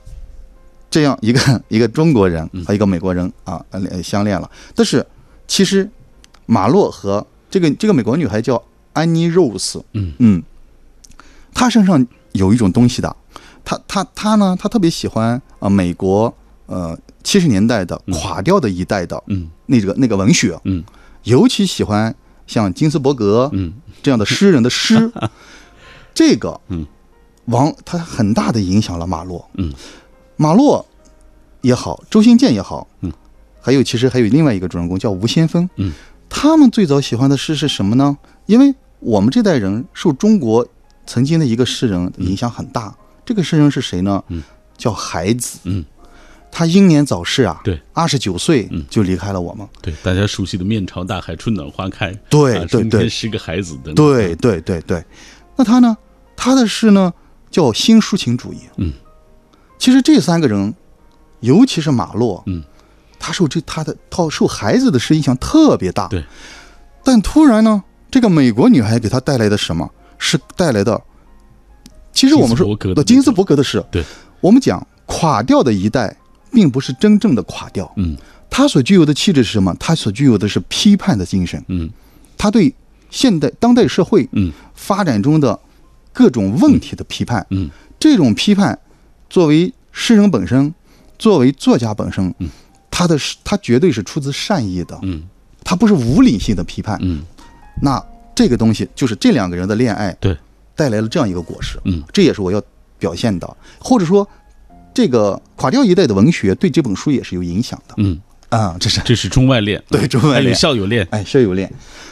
[0.89, 1.39] 这样一个
[1.69, 5.05] 一个中国人嗯和一个美国人啊呃相恋了，但是
[5.47, 5.89] 其实
[6.45, 8.61] 马洛和这个这个美国女孩叫
[8.93, 10.13] 安妮 Rose，嗯。
[10.19, 10.43] 嗯，
[11.53, 13.15] 她身上有一种东西的，
[13.63, 16.33] 她她她呢，她特别喜欢啊、美国
[16.65, 19.49] 呃七十年代的垮掉的一代的嗯。
[19.67, 20.83] 那个那个文学，嗯。
[21.23, 22.13] 尤其喜欢
[22.49, 23.73] 像金斯伯格嗯。
[24.01, 25.11] 这样的诗人的诗，
[26.13, 26.85] 这个嗯。
[27.45, 29.73] 王他很大的影响了马洛，嗯。
[30.35, 30.85] 马洛
[31.61, 33.11] 也好，周新建也好，嗯，
[33.59, 35.91] 还有其实还有另外一个主人公叫吴先锋，嗯，
[36.29, 38.17] 他们最早喜欢的诗是什么呢？
[38.45, 40.65] 因为我们这代人受中国
[41.05, 42.95] 曾经的一个诗人影响很大，
[43.25, 44.23] 这个诗人是谁呢？
[44.29, 44.41] 嗯，
[44.77, 45.83] 叫海子，嗯，
[46.51, 48.85] 他英年早逝啊，对，二十九岁嗯。
[48.89, 52.83] 就离开了我们，对，大家熟悉的“面朝大海，春暖花开”，啊对对。
[52.83, 55.03] 对是个孩子等等，对对对对，
[55.55, 55.95] 那他呢？
[56.35, 57.13] 他的诗呢
[57.51, 58.59] 叫新抒情主义。
[58.77, 58.93] 嗯，
[59.77, 60.73] 其实这三个人，
[61.41, 62.63] 尤其是马洛，嗯，
[63.19, 66.07] 他受这他的他受孩子的诗影响特别大。
[66.07, 66.23] 对，
[67.03, 69.89] 但突然呢，这个美国女孩给他带来的什么？
[70.21, 71.01] 是带来的，
[72.11, 74.03] 其实我们说金斯伯格的金斯伯格的诗，对，
[74.41, 76.13] 我们讲垮掉的一代，
[76.51, 78.17] 并不是真正的垮掉，嗯。
[78.49, 79.73] 他所具有的气质是什么？
[79.79, 81.63] 他所具有的是批判的精神。
[81.67, 81.89] 嗯。
[82.37, 82.73] 他对
[83.09, 84.51] 现代当代社会嗯。
[84.73, 85.57] 发展中的
[86.11, 87.69] 各种问题的批判，嗯。
[87.99, 88.77] 这种批判，
[89.29, 90.73] 作为诗人本身，
[91.17, 92.33] 作为作家本身，
[92.89, 95.23] 他的是他绝对是出自善意的，嗯。
[95.63, 96.97] 他不是无理性的批判。
[97.01, 97.23] 嗯。
[97.81, 100.35] 那这个东西就是这两个人的恋爱对，
[100.75, 102.03] 带来了这样一个果实，嗯。
[102.11, 102.61] 这也是我要
[102.97, 104.27] 表现的，或者说，
[104.99, 107.93] 这个垮掉一代的文学对这本书也是有影响的。
[107.99, 108.19] 嗯，
[108.49, 108.99] 啊、这是。
[109.05, 110.53] 这是中外恋，对中外恋。
[110.53, 111.71] 校友恋，哎，校友恋，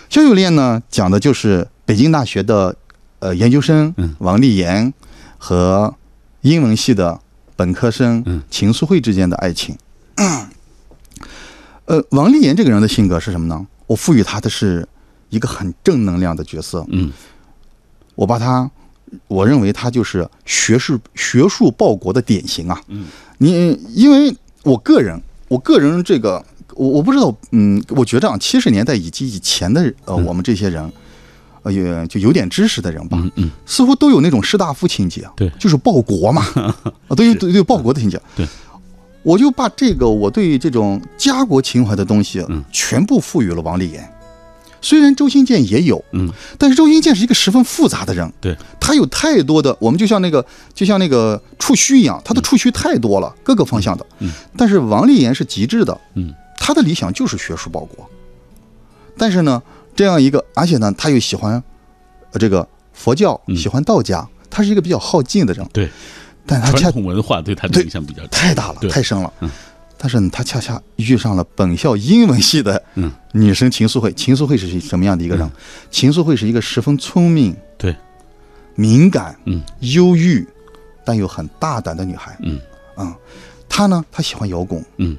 [0.10, 2.74] 校友恋呢，讲的就是北京大学的
[3.20, 4.16] 呃研究生嗯。
[4.20, 4.94] 王丽妍
[5.38, 5.94] 和
[6.44, 7.20] 英文系的
[7.58, 8.42] 本科生嗯。
[8.50, 9.76] 秦素慧之间的爱情。
[11.84, 13.68] 呃，王丽妍这个人的性格是什么呢？
[13.86, 14.88] 我赋予他的是
[15.30, 17.12] 一个很正能量的角色，嗯。
[18.16, 18.72] 我把她，
[19.28, 22.82] 我认为他就是学术学术报国的典型啊。
[22.88, 23.05] 嗯，
[23.38, 26.43] 你因为我个人，我个人这个，
[26.76, 30.91] 我我不知道，嗯，我觉得啊，七十年代以及以前的呃，我们这些人，
[31.64, 33.51] 呃，也就有点知识的人吧，嗯嗯。
[33.66, 35.49] 似乎都有那种士大夫情节啊，对。
[35.60, 36.45] 就是报国嘛，
[37.08, 38.20] 啊，都有都有报国的情节。
[38.36, 38.45] 对，
[39.24, 44.10] 我就把这个我对这种家国情怀的东西嗯，全部赋予了王丽妍。
[44.88, 54.06] 虽然周新建也有，嗯，但是周新建是一个十分复杂的人，对，他有太多的，我们就像那个就像那个触须一样，他的触须太多了，各个方向的。
[54.20, 58.10] 嗯，但是王立言是极致的，嗯，他的理想就是学术报国。
[59.18, 59.62] 但是呢，
[59.94, 61.62] 这样一个，而且呢，他又喜欢
[62.32, 63.58] 呃这个佛教，嗯。
[63.58, 65.90] 喜欢道家，他是一个比较好静的人，对，
[66.46, 69.34] 但他恰传统文化对他的影响比较大，太大了，太深了。
[69.42, 69.52] 嗯
[69.98, 73.12] 但是呢，他恰恰遇上了本校英文系的嗯。
[73.34, 74.12] 女生秦素慧。
[74.14, 75.50] 秦素慧是什么样的一个人？
[75.91, 77.95] 秦素慧是一个十分聪明、对，
[78.76, 79.62] 敏感、嗯。
[79.80, 80.48] 忧郁，
[81.06, 82.38] 但又很大胆的女孩。
[82.41, 82.60] 嗯。
[82.95, 83.16] 啊、
[83.68, 84.84] 她呢，她喜欢摇滚。
[84.98, 85.18] 嗯，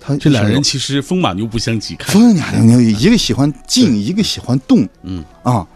[0.00, 4.88] 她这两人其实风马牛不相及，风两人一个喜欢静，一个喜欢动。
[5.02, 5.24] 嗯。
[5.42, 5.66] 啊，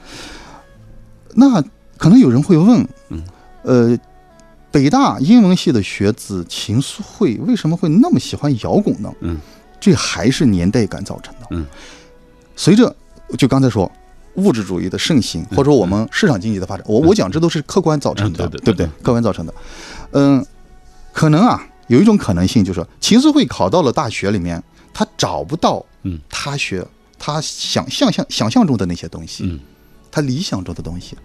[1.35, 1.63] 那
[1.97, 3.23] 可能有人会问，嗯，
[3.63, 3.99] 呃，
[4.71, 9.13] 北大英文系的学子秦素慧为什么会那么喜欢摇滚呢？
[9.21, 9.39] 嗯，
[9.81, 11.47] 这还是年代感造成的。
[11.51, 11.67] 嗯，
[12.55, 12.95] 随着
[13.37, 13.91] 就刚才说
[14.37, 18.87] 物质主义的盛行，或者说我们市场经济的发展，我我讲这都是客观造成的，嗯对对对不对？
[19.03, 19.55] 客观造成的。
[20.13, 20.47] 嗯，
[21.13, 24.63] 可能啊，有一种可能性就是秦素慧考到了大学里面，
[24.95, 26.87] 他找不到嗯他学
[27.19, 29.59] 他想象象想象中的那些东西，嗯
[30.13, 31.17] 他理想中的东西，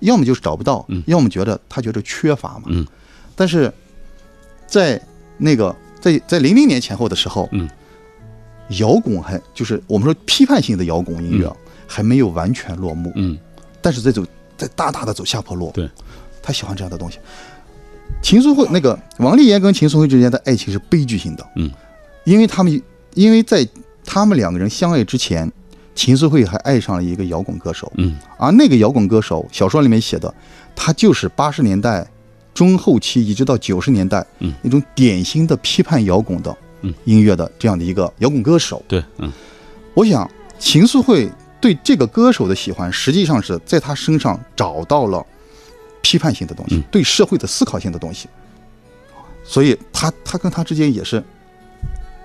[0.00, 1.02] 要么就是找不到，嗯。
[1.06, 2.64] 要么觉得他觉得缺乏嘛。
[2.66, 2.86] 嗯。
[3.34, 3.72] 但是
[4.66, 5.00] 在
[5.38, 7.68] 那个在在零零年前后的时候，嗯，
[8.78, 13.38] 摇滚还就是我们说批判性的摇滚音乐还没有完全落幕，嗯。
[13.80, 14.24] 但是在走
[14.56, 15.70] 在大大的走下坡路。
[15.74, 15.88] 对，
[16.42, 17.18] 他喜欢这样的东西。
[18.22, 21.70] 秦素慧那个王丽妍跟秦素慧之间的爱情是悲剧性的，嗯，
[22.24, 22.82] 因为他们
[23.14, 23.66] 因为在
[24.04, 25.50] 他们两个人相爱之前，
[25.96, 28.14] 秦素慧还爱上了一个摇滚歌手，嗯。
[28.36, 30.32] 而那个摇滚歌手小说里面写的，
[30.76, 32.06] 他就是八十年代
[32.54, 34.54] 中后期一直到九十年代，嗯。
[34.62, 38.80] 那种典型的批判摇滚的嗯音乐的这样的一个摇滚歌手。
[38.86, 39.32] 对，嗯。
[39.94, 41.28] 我想秦素慧
[41.60, 45.24] 对这个歌手的喜欢，实际上是在他身上找到了
[46.02, 46.82] 批判性的东西，嗯。
[46.92, 48.28] 对社会的思考性的东西。
[49.48, 51.22] 所以他他跟他之间也是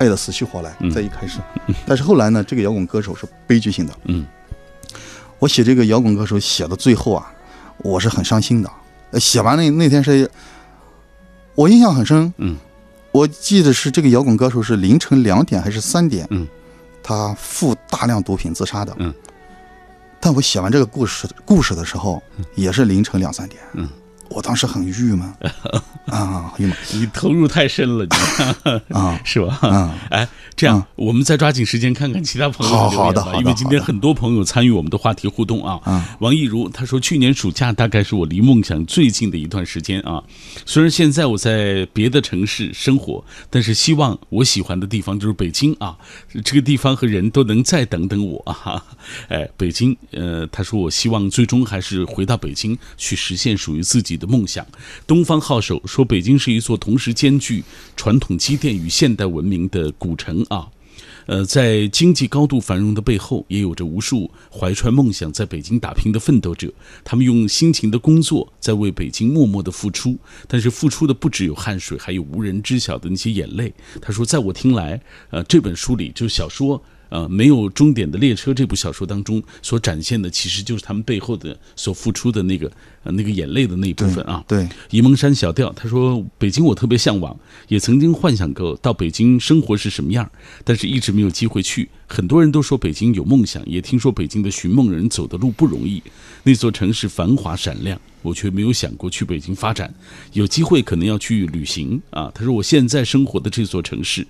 [0.02, 1.38] 爱的死去活来，嗯在一开始，
[1.86, 3.94] 但是后来呢，这个摇滚歌手是悲剧性的。
[4.06, 4.26] 嗯
[5.38, 7.32] 我写这个摇滚歌手写到最后啊，
[7.78, 8.72] 我是很伤心的。
[9.12, 10.30] 呃写完那那天是，
[11.54, 12.34] 我印象很深。
[12.38, 12.58] 嗯，
[13.12, 16.48] 我记得是这个摇滚歌手是凌晨两点还是三点，嗯，
[17.04, 18.96] 他服大量毒品自杀的。
[18.98, 19.14] 嗯，
[20.20, 22.22] 但我写完这个故事故事的时候，
[22.56, 23.62] 也是凌晨两三点。
[23.74, 23.88] 嗯，
[24.34, 25.22] 我当时很郁闷
[26.08, 28.12] 啊，郁闷你投入太深了，你
[28.96, 29.58] 啊是吧？
[29.62, 29.96] 啊！
[30.10, 35.80] 哎，这样我们再抓紧时间看看其他朋友好好的好的因为今天很多朋友参与我们的话题互动啊。
[35.86, 40.22] 嗯王艺如他说，去年暑假大概是我离梦想最近的一段时间啊。
[40.66, 45.98] 虽然现在我在别的城市生活，但是希望我喜欢的地方就是北京啊，
[46.44, 48.84] 这个地方和人都能再等等我啊。
[49.30, 54.66] 哎，北京，呃，他说我希望最终还是回到北京去实现属于自己的梦想。
[55.06, 57.64] 东方号手说，北京是一座同时兼具
[57.98, 60.70] 传统积淀与现代文明的古城啊。
[61.28, 66.72] 呃，在经济高度繁荣的背后，也有着无数怀揣梦想在北京打拼的奋斗者。
[67.04, 70.18] 他们用辛勤的工作在为北京默默的付出，
[70.48, 73.72] 但是付出的不只有汗水，还有无人知晓的那些眼泪。
[74.02, 76.82] 他说，在我听来，呃，这本书里就小说。
[77.12, 82.72] 呃，没有终点的列车这部小说当中所展现的，其实就是他们背后的所付出的那个
[83.04, 84.42] 呃那个眼泪的那一部分啊。
[84.48, 87.38] 对，沂蒙山小调，他说北京我特别向往，
[87.68, 90.32] 也曾经幻想过到北京生活是什么样，
[90.64, 91.90] 但是一直没有机会去。
[92.08, 96.02] 很多人都说北京有梦想，也听说北京的寻梦人走的路不容易，
[96.44, 99.94] 那座城市繁华闪亮，我却没有想过去北京发展。
[100.32, 102.32] 有机会可能要去旅行啊。
[102.34, 104.26] 他说我现在生活的这座城市，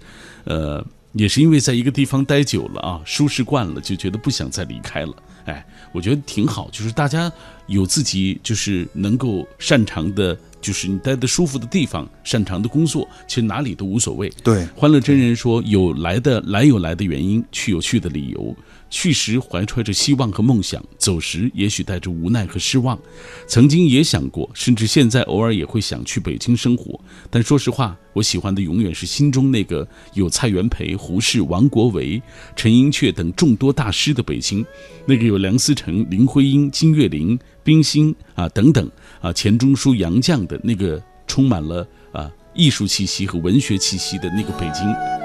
[0.45, 0.83] 呃。
[1.13, 5.13] 也是因为在一个地方待久了啊，舒适惯了，就觉得不想再离开了。
[5.45, 7.31] 哎，我觉得挺好，就是大家
[7.67, 14.29] 有自己就是能够擅长的，就是你待的舒服的地方，擅长的工作，其实哪里都无所谓。
[14.43, 18.55] 对，欢乐真人说有来的来有来的原因，去有去的理由。
[18.91, 22.99] 去时怀揣着希望和梦想，走时也许带着无奈和失望。
[23.47, 26.99] 曾经也想过，甚至现在偶尔也会想去北京生活。
[27.29, 32.21] 但说实话，我喜欢的永远是心中那个有蔡元培、胡适、王国维、
[32.55, 34.63] 陈寅恪等众多大师的北京，
[35.05, 45.20] 那个有梁思成、林徽因、金岳霖、冰心啊等等啊钱钟书、杨绛的那个充满了啊艺术气息和文学气息的那个北京。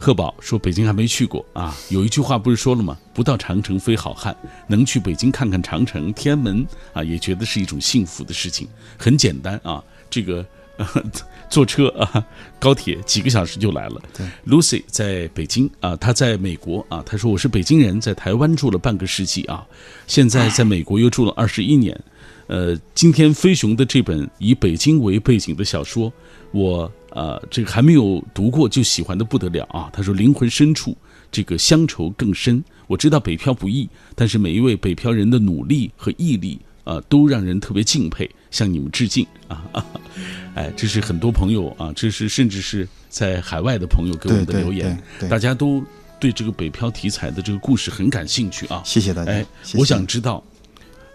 [0.00, 2.96] 贺宝说：“北京还没去过啊，有一句话不是说了吗？
[3.12, 4.34] 不到长城非好汉。
[4.68, 8.68] 能去北京看看长城、天安门啊，也觉得是一种幸福的事情。
[8.96, 10.46] 很简单啊，这个
[11.50, 12.24] 坐车啊，
[12.60, 14.00] 高铁几个小时就来了。
[14.46, 19.66] ”Lucy 在北京啊，她在美国啊，她说：“我是北京人，在台湾住了半个世纪啊，
[20.06, 22.00] 现在在美国又住了二十一年。
[22.46, 26.12] 呃，今天飞熊的这本以北京为背景的小说，
[26.52, 29.88] 我。”呃，这个还没有读过就喜欢的不得了啊！
[29.92, 30.96] 他说：“灵魂深处
[31.32, 32.62] 这个乡愁更深。
[32.86, 39.64] 我知道北漂不易，但是每一位北漂人的努力和毅力啊，都让人特别敬佩，向你们致敬啊！
[40.54, 45.82] 哎，这是很多朋友啊，这是甚至是在海外的朋友给我们的留言，大家都
[46.20, 48.82] 对这个北漂题材的这个故事很感兴趣啊！
[48.84, 49.32] 谢谢大家。
[49.32, 49.46] 哎，
[49.78, 50.44] 我想知道，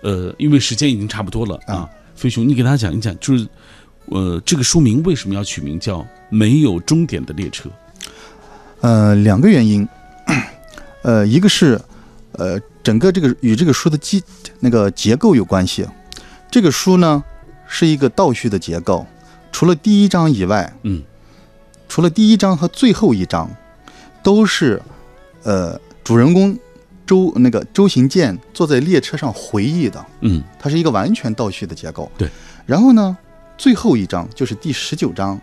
[0.02, 3.48] 呃，因为时间已经差不多了啊，飞熊，你给大家讲一讲，就是。
[4.06, 6.00] 呃，这个书名为什么要取名叫
[6.30, 7.70] 《没有终点的列车》？
[8.82, 9.88] 呃，两个原因，
[11.04, 11.80] 呃，一个是，
[12.34, 14.22] 呃，整个这个与这个书的基
[14.60, 15.88] 那个结构有关系。
[16.52, 17.24] 这个书呢
[17.66, 19.08] 是一个倒叙的结构，
[19.54, 21.02] 除了第一章以外，嗯，
[21.88, 23.50] 除了第一章和最后一章，
[24.22, 24.82] 都是
[25.44, 26.58] 呃主人公
[27.08, 32.12] 周那个周行健坐在列车上回忆的，嗯，它是一个完全倒叙的结构。
[32.18, 32.30] 对，
[32.66, 33.18] 然后呢？
[33.58, 35.40] 最后一章就是第十九章，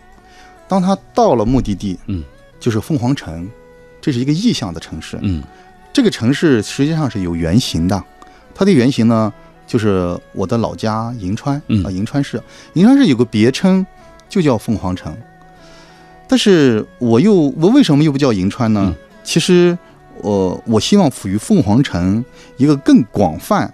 [0.69, 2.23] 当他到了目的地，嗯，
[2.59, 3.49] 就是凤凰城，
[4.01, 5.43] 这是一个意象的城市，嗯，
[5.93, 8.05] 这个城市实际上是有原型的，
[8.55, 9.33] 它的原型呢
[9.67, 12.43] 就是我的老家银川，啊，银川市，
[12.75, 13.87] 银川市有个别称
[14.29, 15.17] 就叫凤凰城，
[16.29, 18.95] 但是我又我为什么又不叫银川呢？
[19.23, 19.79] 其实
[20.19, 22.23] 我我希望赋予凤凰城
[22.57, 23.73] 一个更广泛、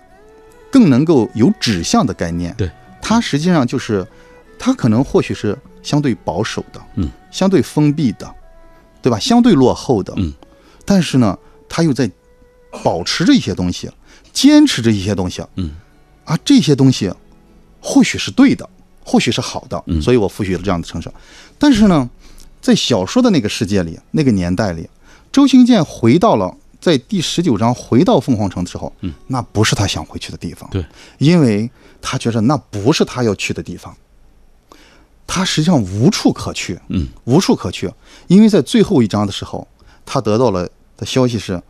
[0.71, 2.71] 更能够有指向的概念，对，
[3.01, 4.07] 它实际上就是。
[4.59, 8.35] 它可能或许是相对保守的，嗯，相对封闭的，
[9.01, 9.19] 对吧？
[9.19, 10.33] 相对落后的，嗯，
[10.85, 11.39] 但是呢，
[11.69, 12.11] 它又在
[12.85, 13.91] 保持着一些东西，
[14.33, 15.73] 坚持着一些东西，嗯，
[16.25, 17.13] 啊，这些东西
[17.81, 18.69] 或许是对的，
[19.05, 21.11] 或许是好的，嗯，所以我赋予了这样的城市。
[21.59, 22.09] 但是呢，
[22.61, 24.89] 在小说的那个世界里，那个年代里，
[25.31, 30.85] 周行健回到了在第十九章回到凤凰城的时候，嗯，那不是他想回去的地方，对，
[31.19, 31.71] 因为
[32.03, 33.97] 他觉得那不是他要去的地方。
[35.27, 37.93] 他实际上无处可去，嗯，无处可去，
[38.29, 39.67] 因为在最后一章的时候，
[40.05, 41.61] 他得到了的消息是，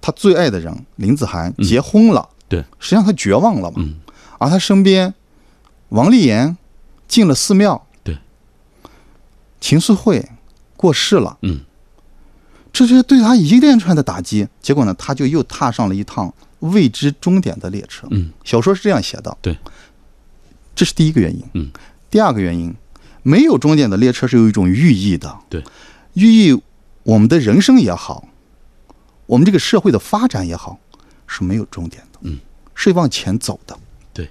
[0.00, 4.00] 他最爱的人林子涵结婚了，对，实际上他绝望了嘛，嗯，
[4.38, 5.14] 而他身边
[5.90, 6.56] 王丽妍
[7.06, 8.18] 进了寺庙，对，
[9.60, 10.28] 秦素慧
[10.76, 11.60] 过世了，嗯，
[12.72, 19.56] 这是对他一连串的打击，结果呢，他就又踏上了一趟未知终点的列车，嗯，小说是这样写的，对，
[20.74, 21.70] 这是第一个原因，嗯。
[22.12, 22.74] 第二个原因，
[23.22, 25.34] 没有终点的列车是有一种寓意的。
[25.48, 25.64] 对，
[26.12, 26.62] 寓意
[27.04, 28.28] 我们的人生也好，
[29.24, 30.78] 我们这个社会的发展也好，
[31.26, 32.18] 是没有终点的。
[32.24, 32.38] 嗯，
[32.74, 33.74] 是往前走的。
[34.12, 34.28] 对，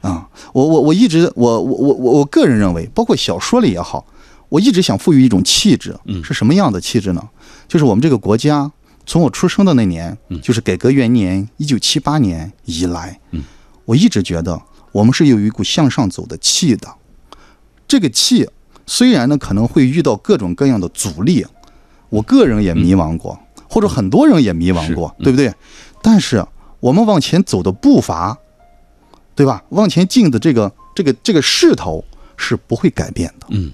[0.00, 4.06] 啊，我我我一直我我我我我个人认为，包括小说里也好，
[4.48, 5.98] 我一直想赋予一种气质。
[6.04, 7.28] 嗯，是什么样的气质呢？
[7.66, 8.70] 就是我们这个国家
[9.04, 13.42] 从我出生的那年，就是改革元年一九七八年以来，嗯，
[13.86, 14.62] 我一直觉得。
[14.92, 16.88] 我们是有一股向上走的气的，
[17.88, 18.48] 这个气
[18.86, 21.44] 虽然呢可能会遇到各种各样的阻力，
[22.10, 23.38] 我个人也迷茫过，
[23.68, 25.52] 或者很多人也迷茫过，对不对？
[26.02, 26.44] 但是
[26.80, 28.36] 我们往前走的步伐，
[29.34, 29.64] 对吧？
[29.70, 32.04] 往前进的这个这个这个势头
[32.36, 33.72] 是不会改变的，嗯，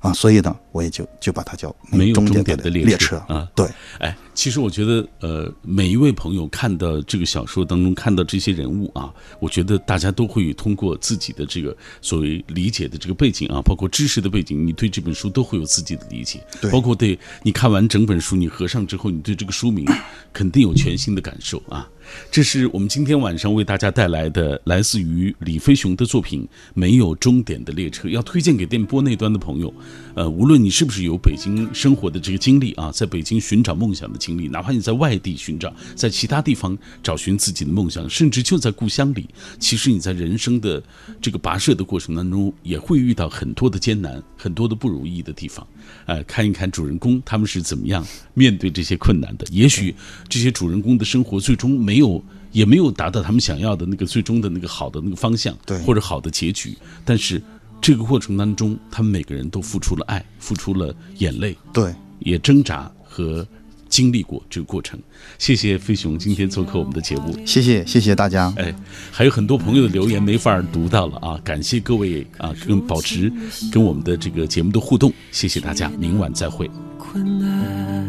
[0.00, 3.48] 啊，所以呢，我也就就把它叫没有终点点的列车啊。
[3.54, 3.66] 对，
[3.98, 16.44] 哎，其实我觉得，呃，每一位朋友看到这个小说当中看到这些人物啊，我觉得大家都会通过自己的这个所谓理解的这个背景啊，包括知识的背景，你对这本书都会有自己的理解。
[16.60, 19.86] 对，包括对你看完整本书，你合上之后，你对这个书名
[20.32, 21.88] 肯定有全新的感受啊。
[22.30, 26.42] 这是我们今天晚上为大家带来的来自于李飞雄的作品
[26.72, 29.72] 《没有终点的列车》，要推荐给电波那端的朋友。
[30.14, 39.28] 呃，无论你是不是有北京生活的这个经历啊，在北京寻找梦想的经历，哪怕你在外地寻找，在其他地方找寻自己的梦想，甚至就在故乡里，
[39.60, 40.82] 其实你在人生的
[41.22, 45.64] 这个跋涉的过程当中，也会遇到很多的艰难，很多的不如意的地方。
[46.06, 48.04] 呃，看一看主人公他们是怎么样
[48.34, 49.46] 面对这些困难的。
[49.52, 49.94] 也许
[50.28, 56.76] 这些主人公的生活最终没有，也没有达到他们想要的那个最终的那个好的那个方向，对，或者好的结局。
[57.04, 57.40] 但是
[57.80, 63.46] 这个过程当中，他们每个人都付出了爱，付出了眼泪，对，也挣扎和。
[63.90, 65.00] 经历过这个过程，
[65.38, 68.52] 谢谢飞熊今天做客我们的节目，谢谢谢谢大家。
[68.58, 68.70] 哎，
[69.10, 73.32] 还有很多朋友的留言没法读到了啊，感谢各位啊，跟保持
[73.72, 76.70] 跟我们的这个节目的互动，谢谢大家，明晚再会。
[76.98, 78.06] 困难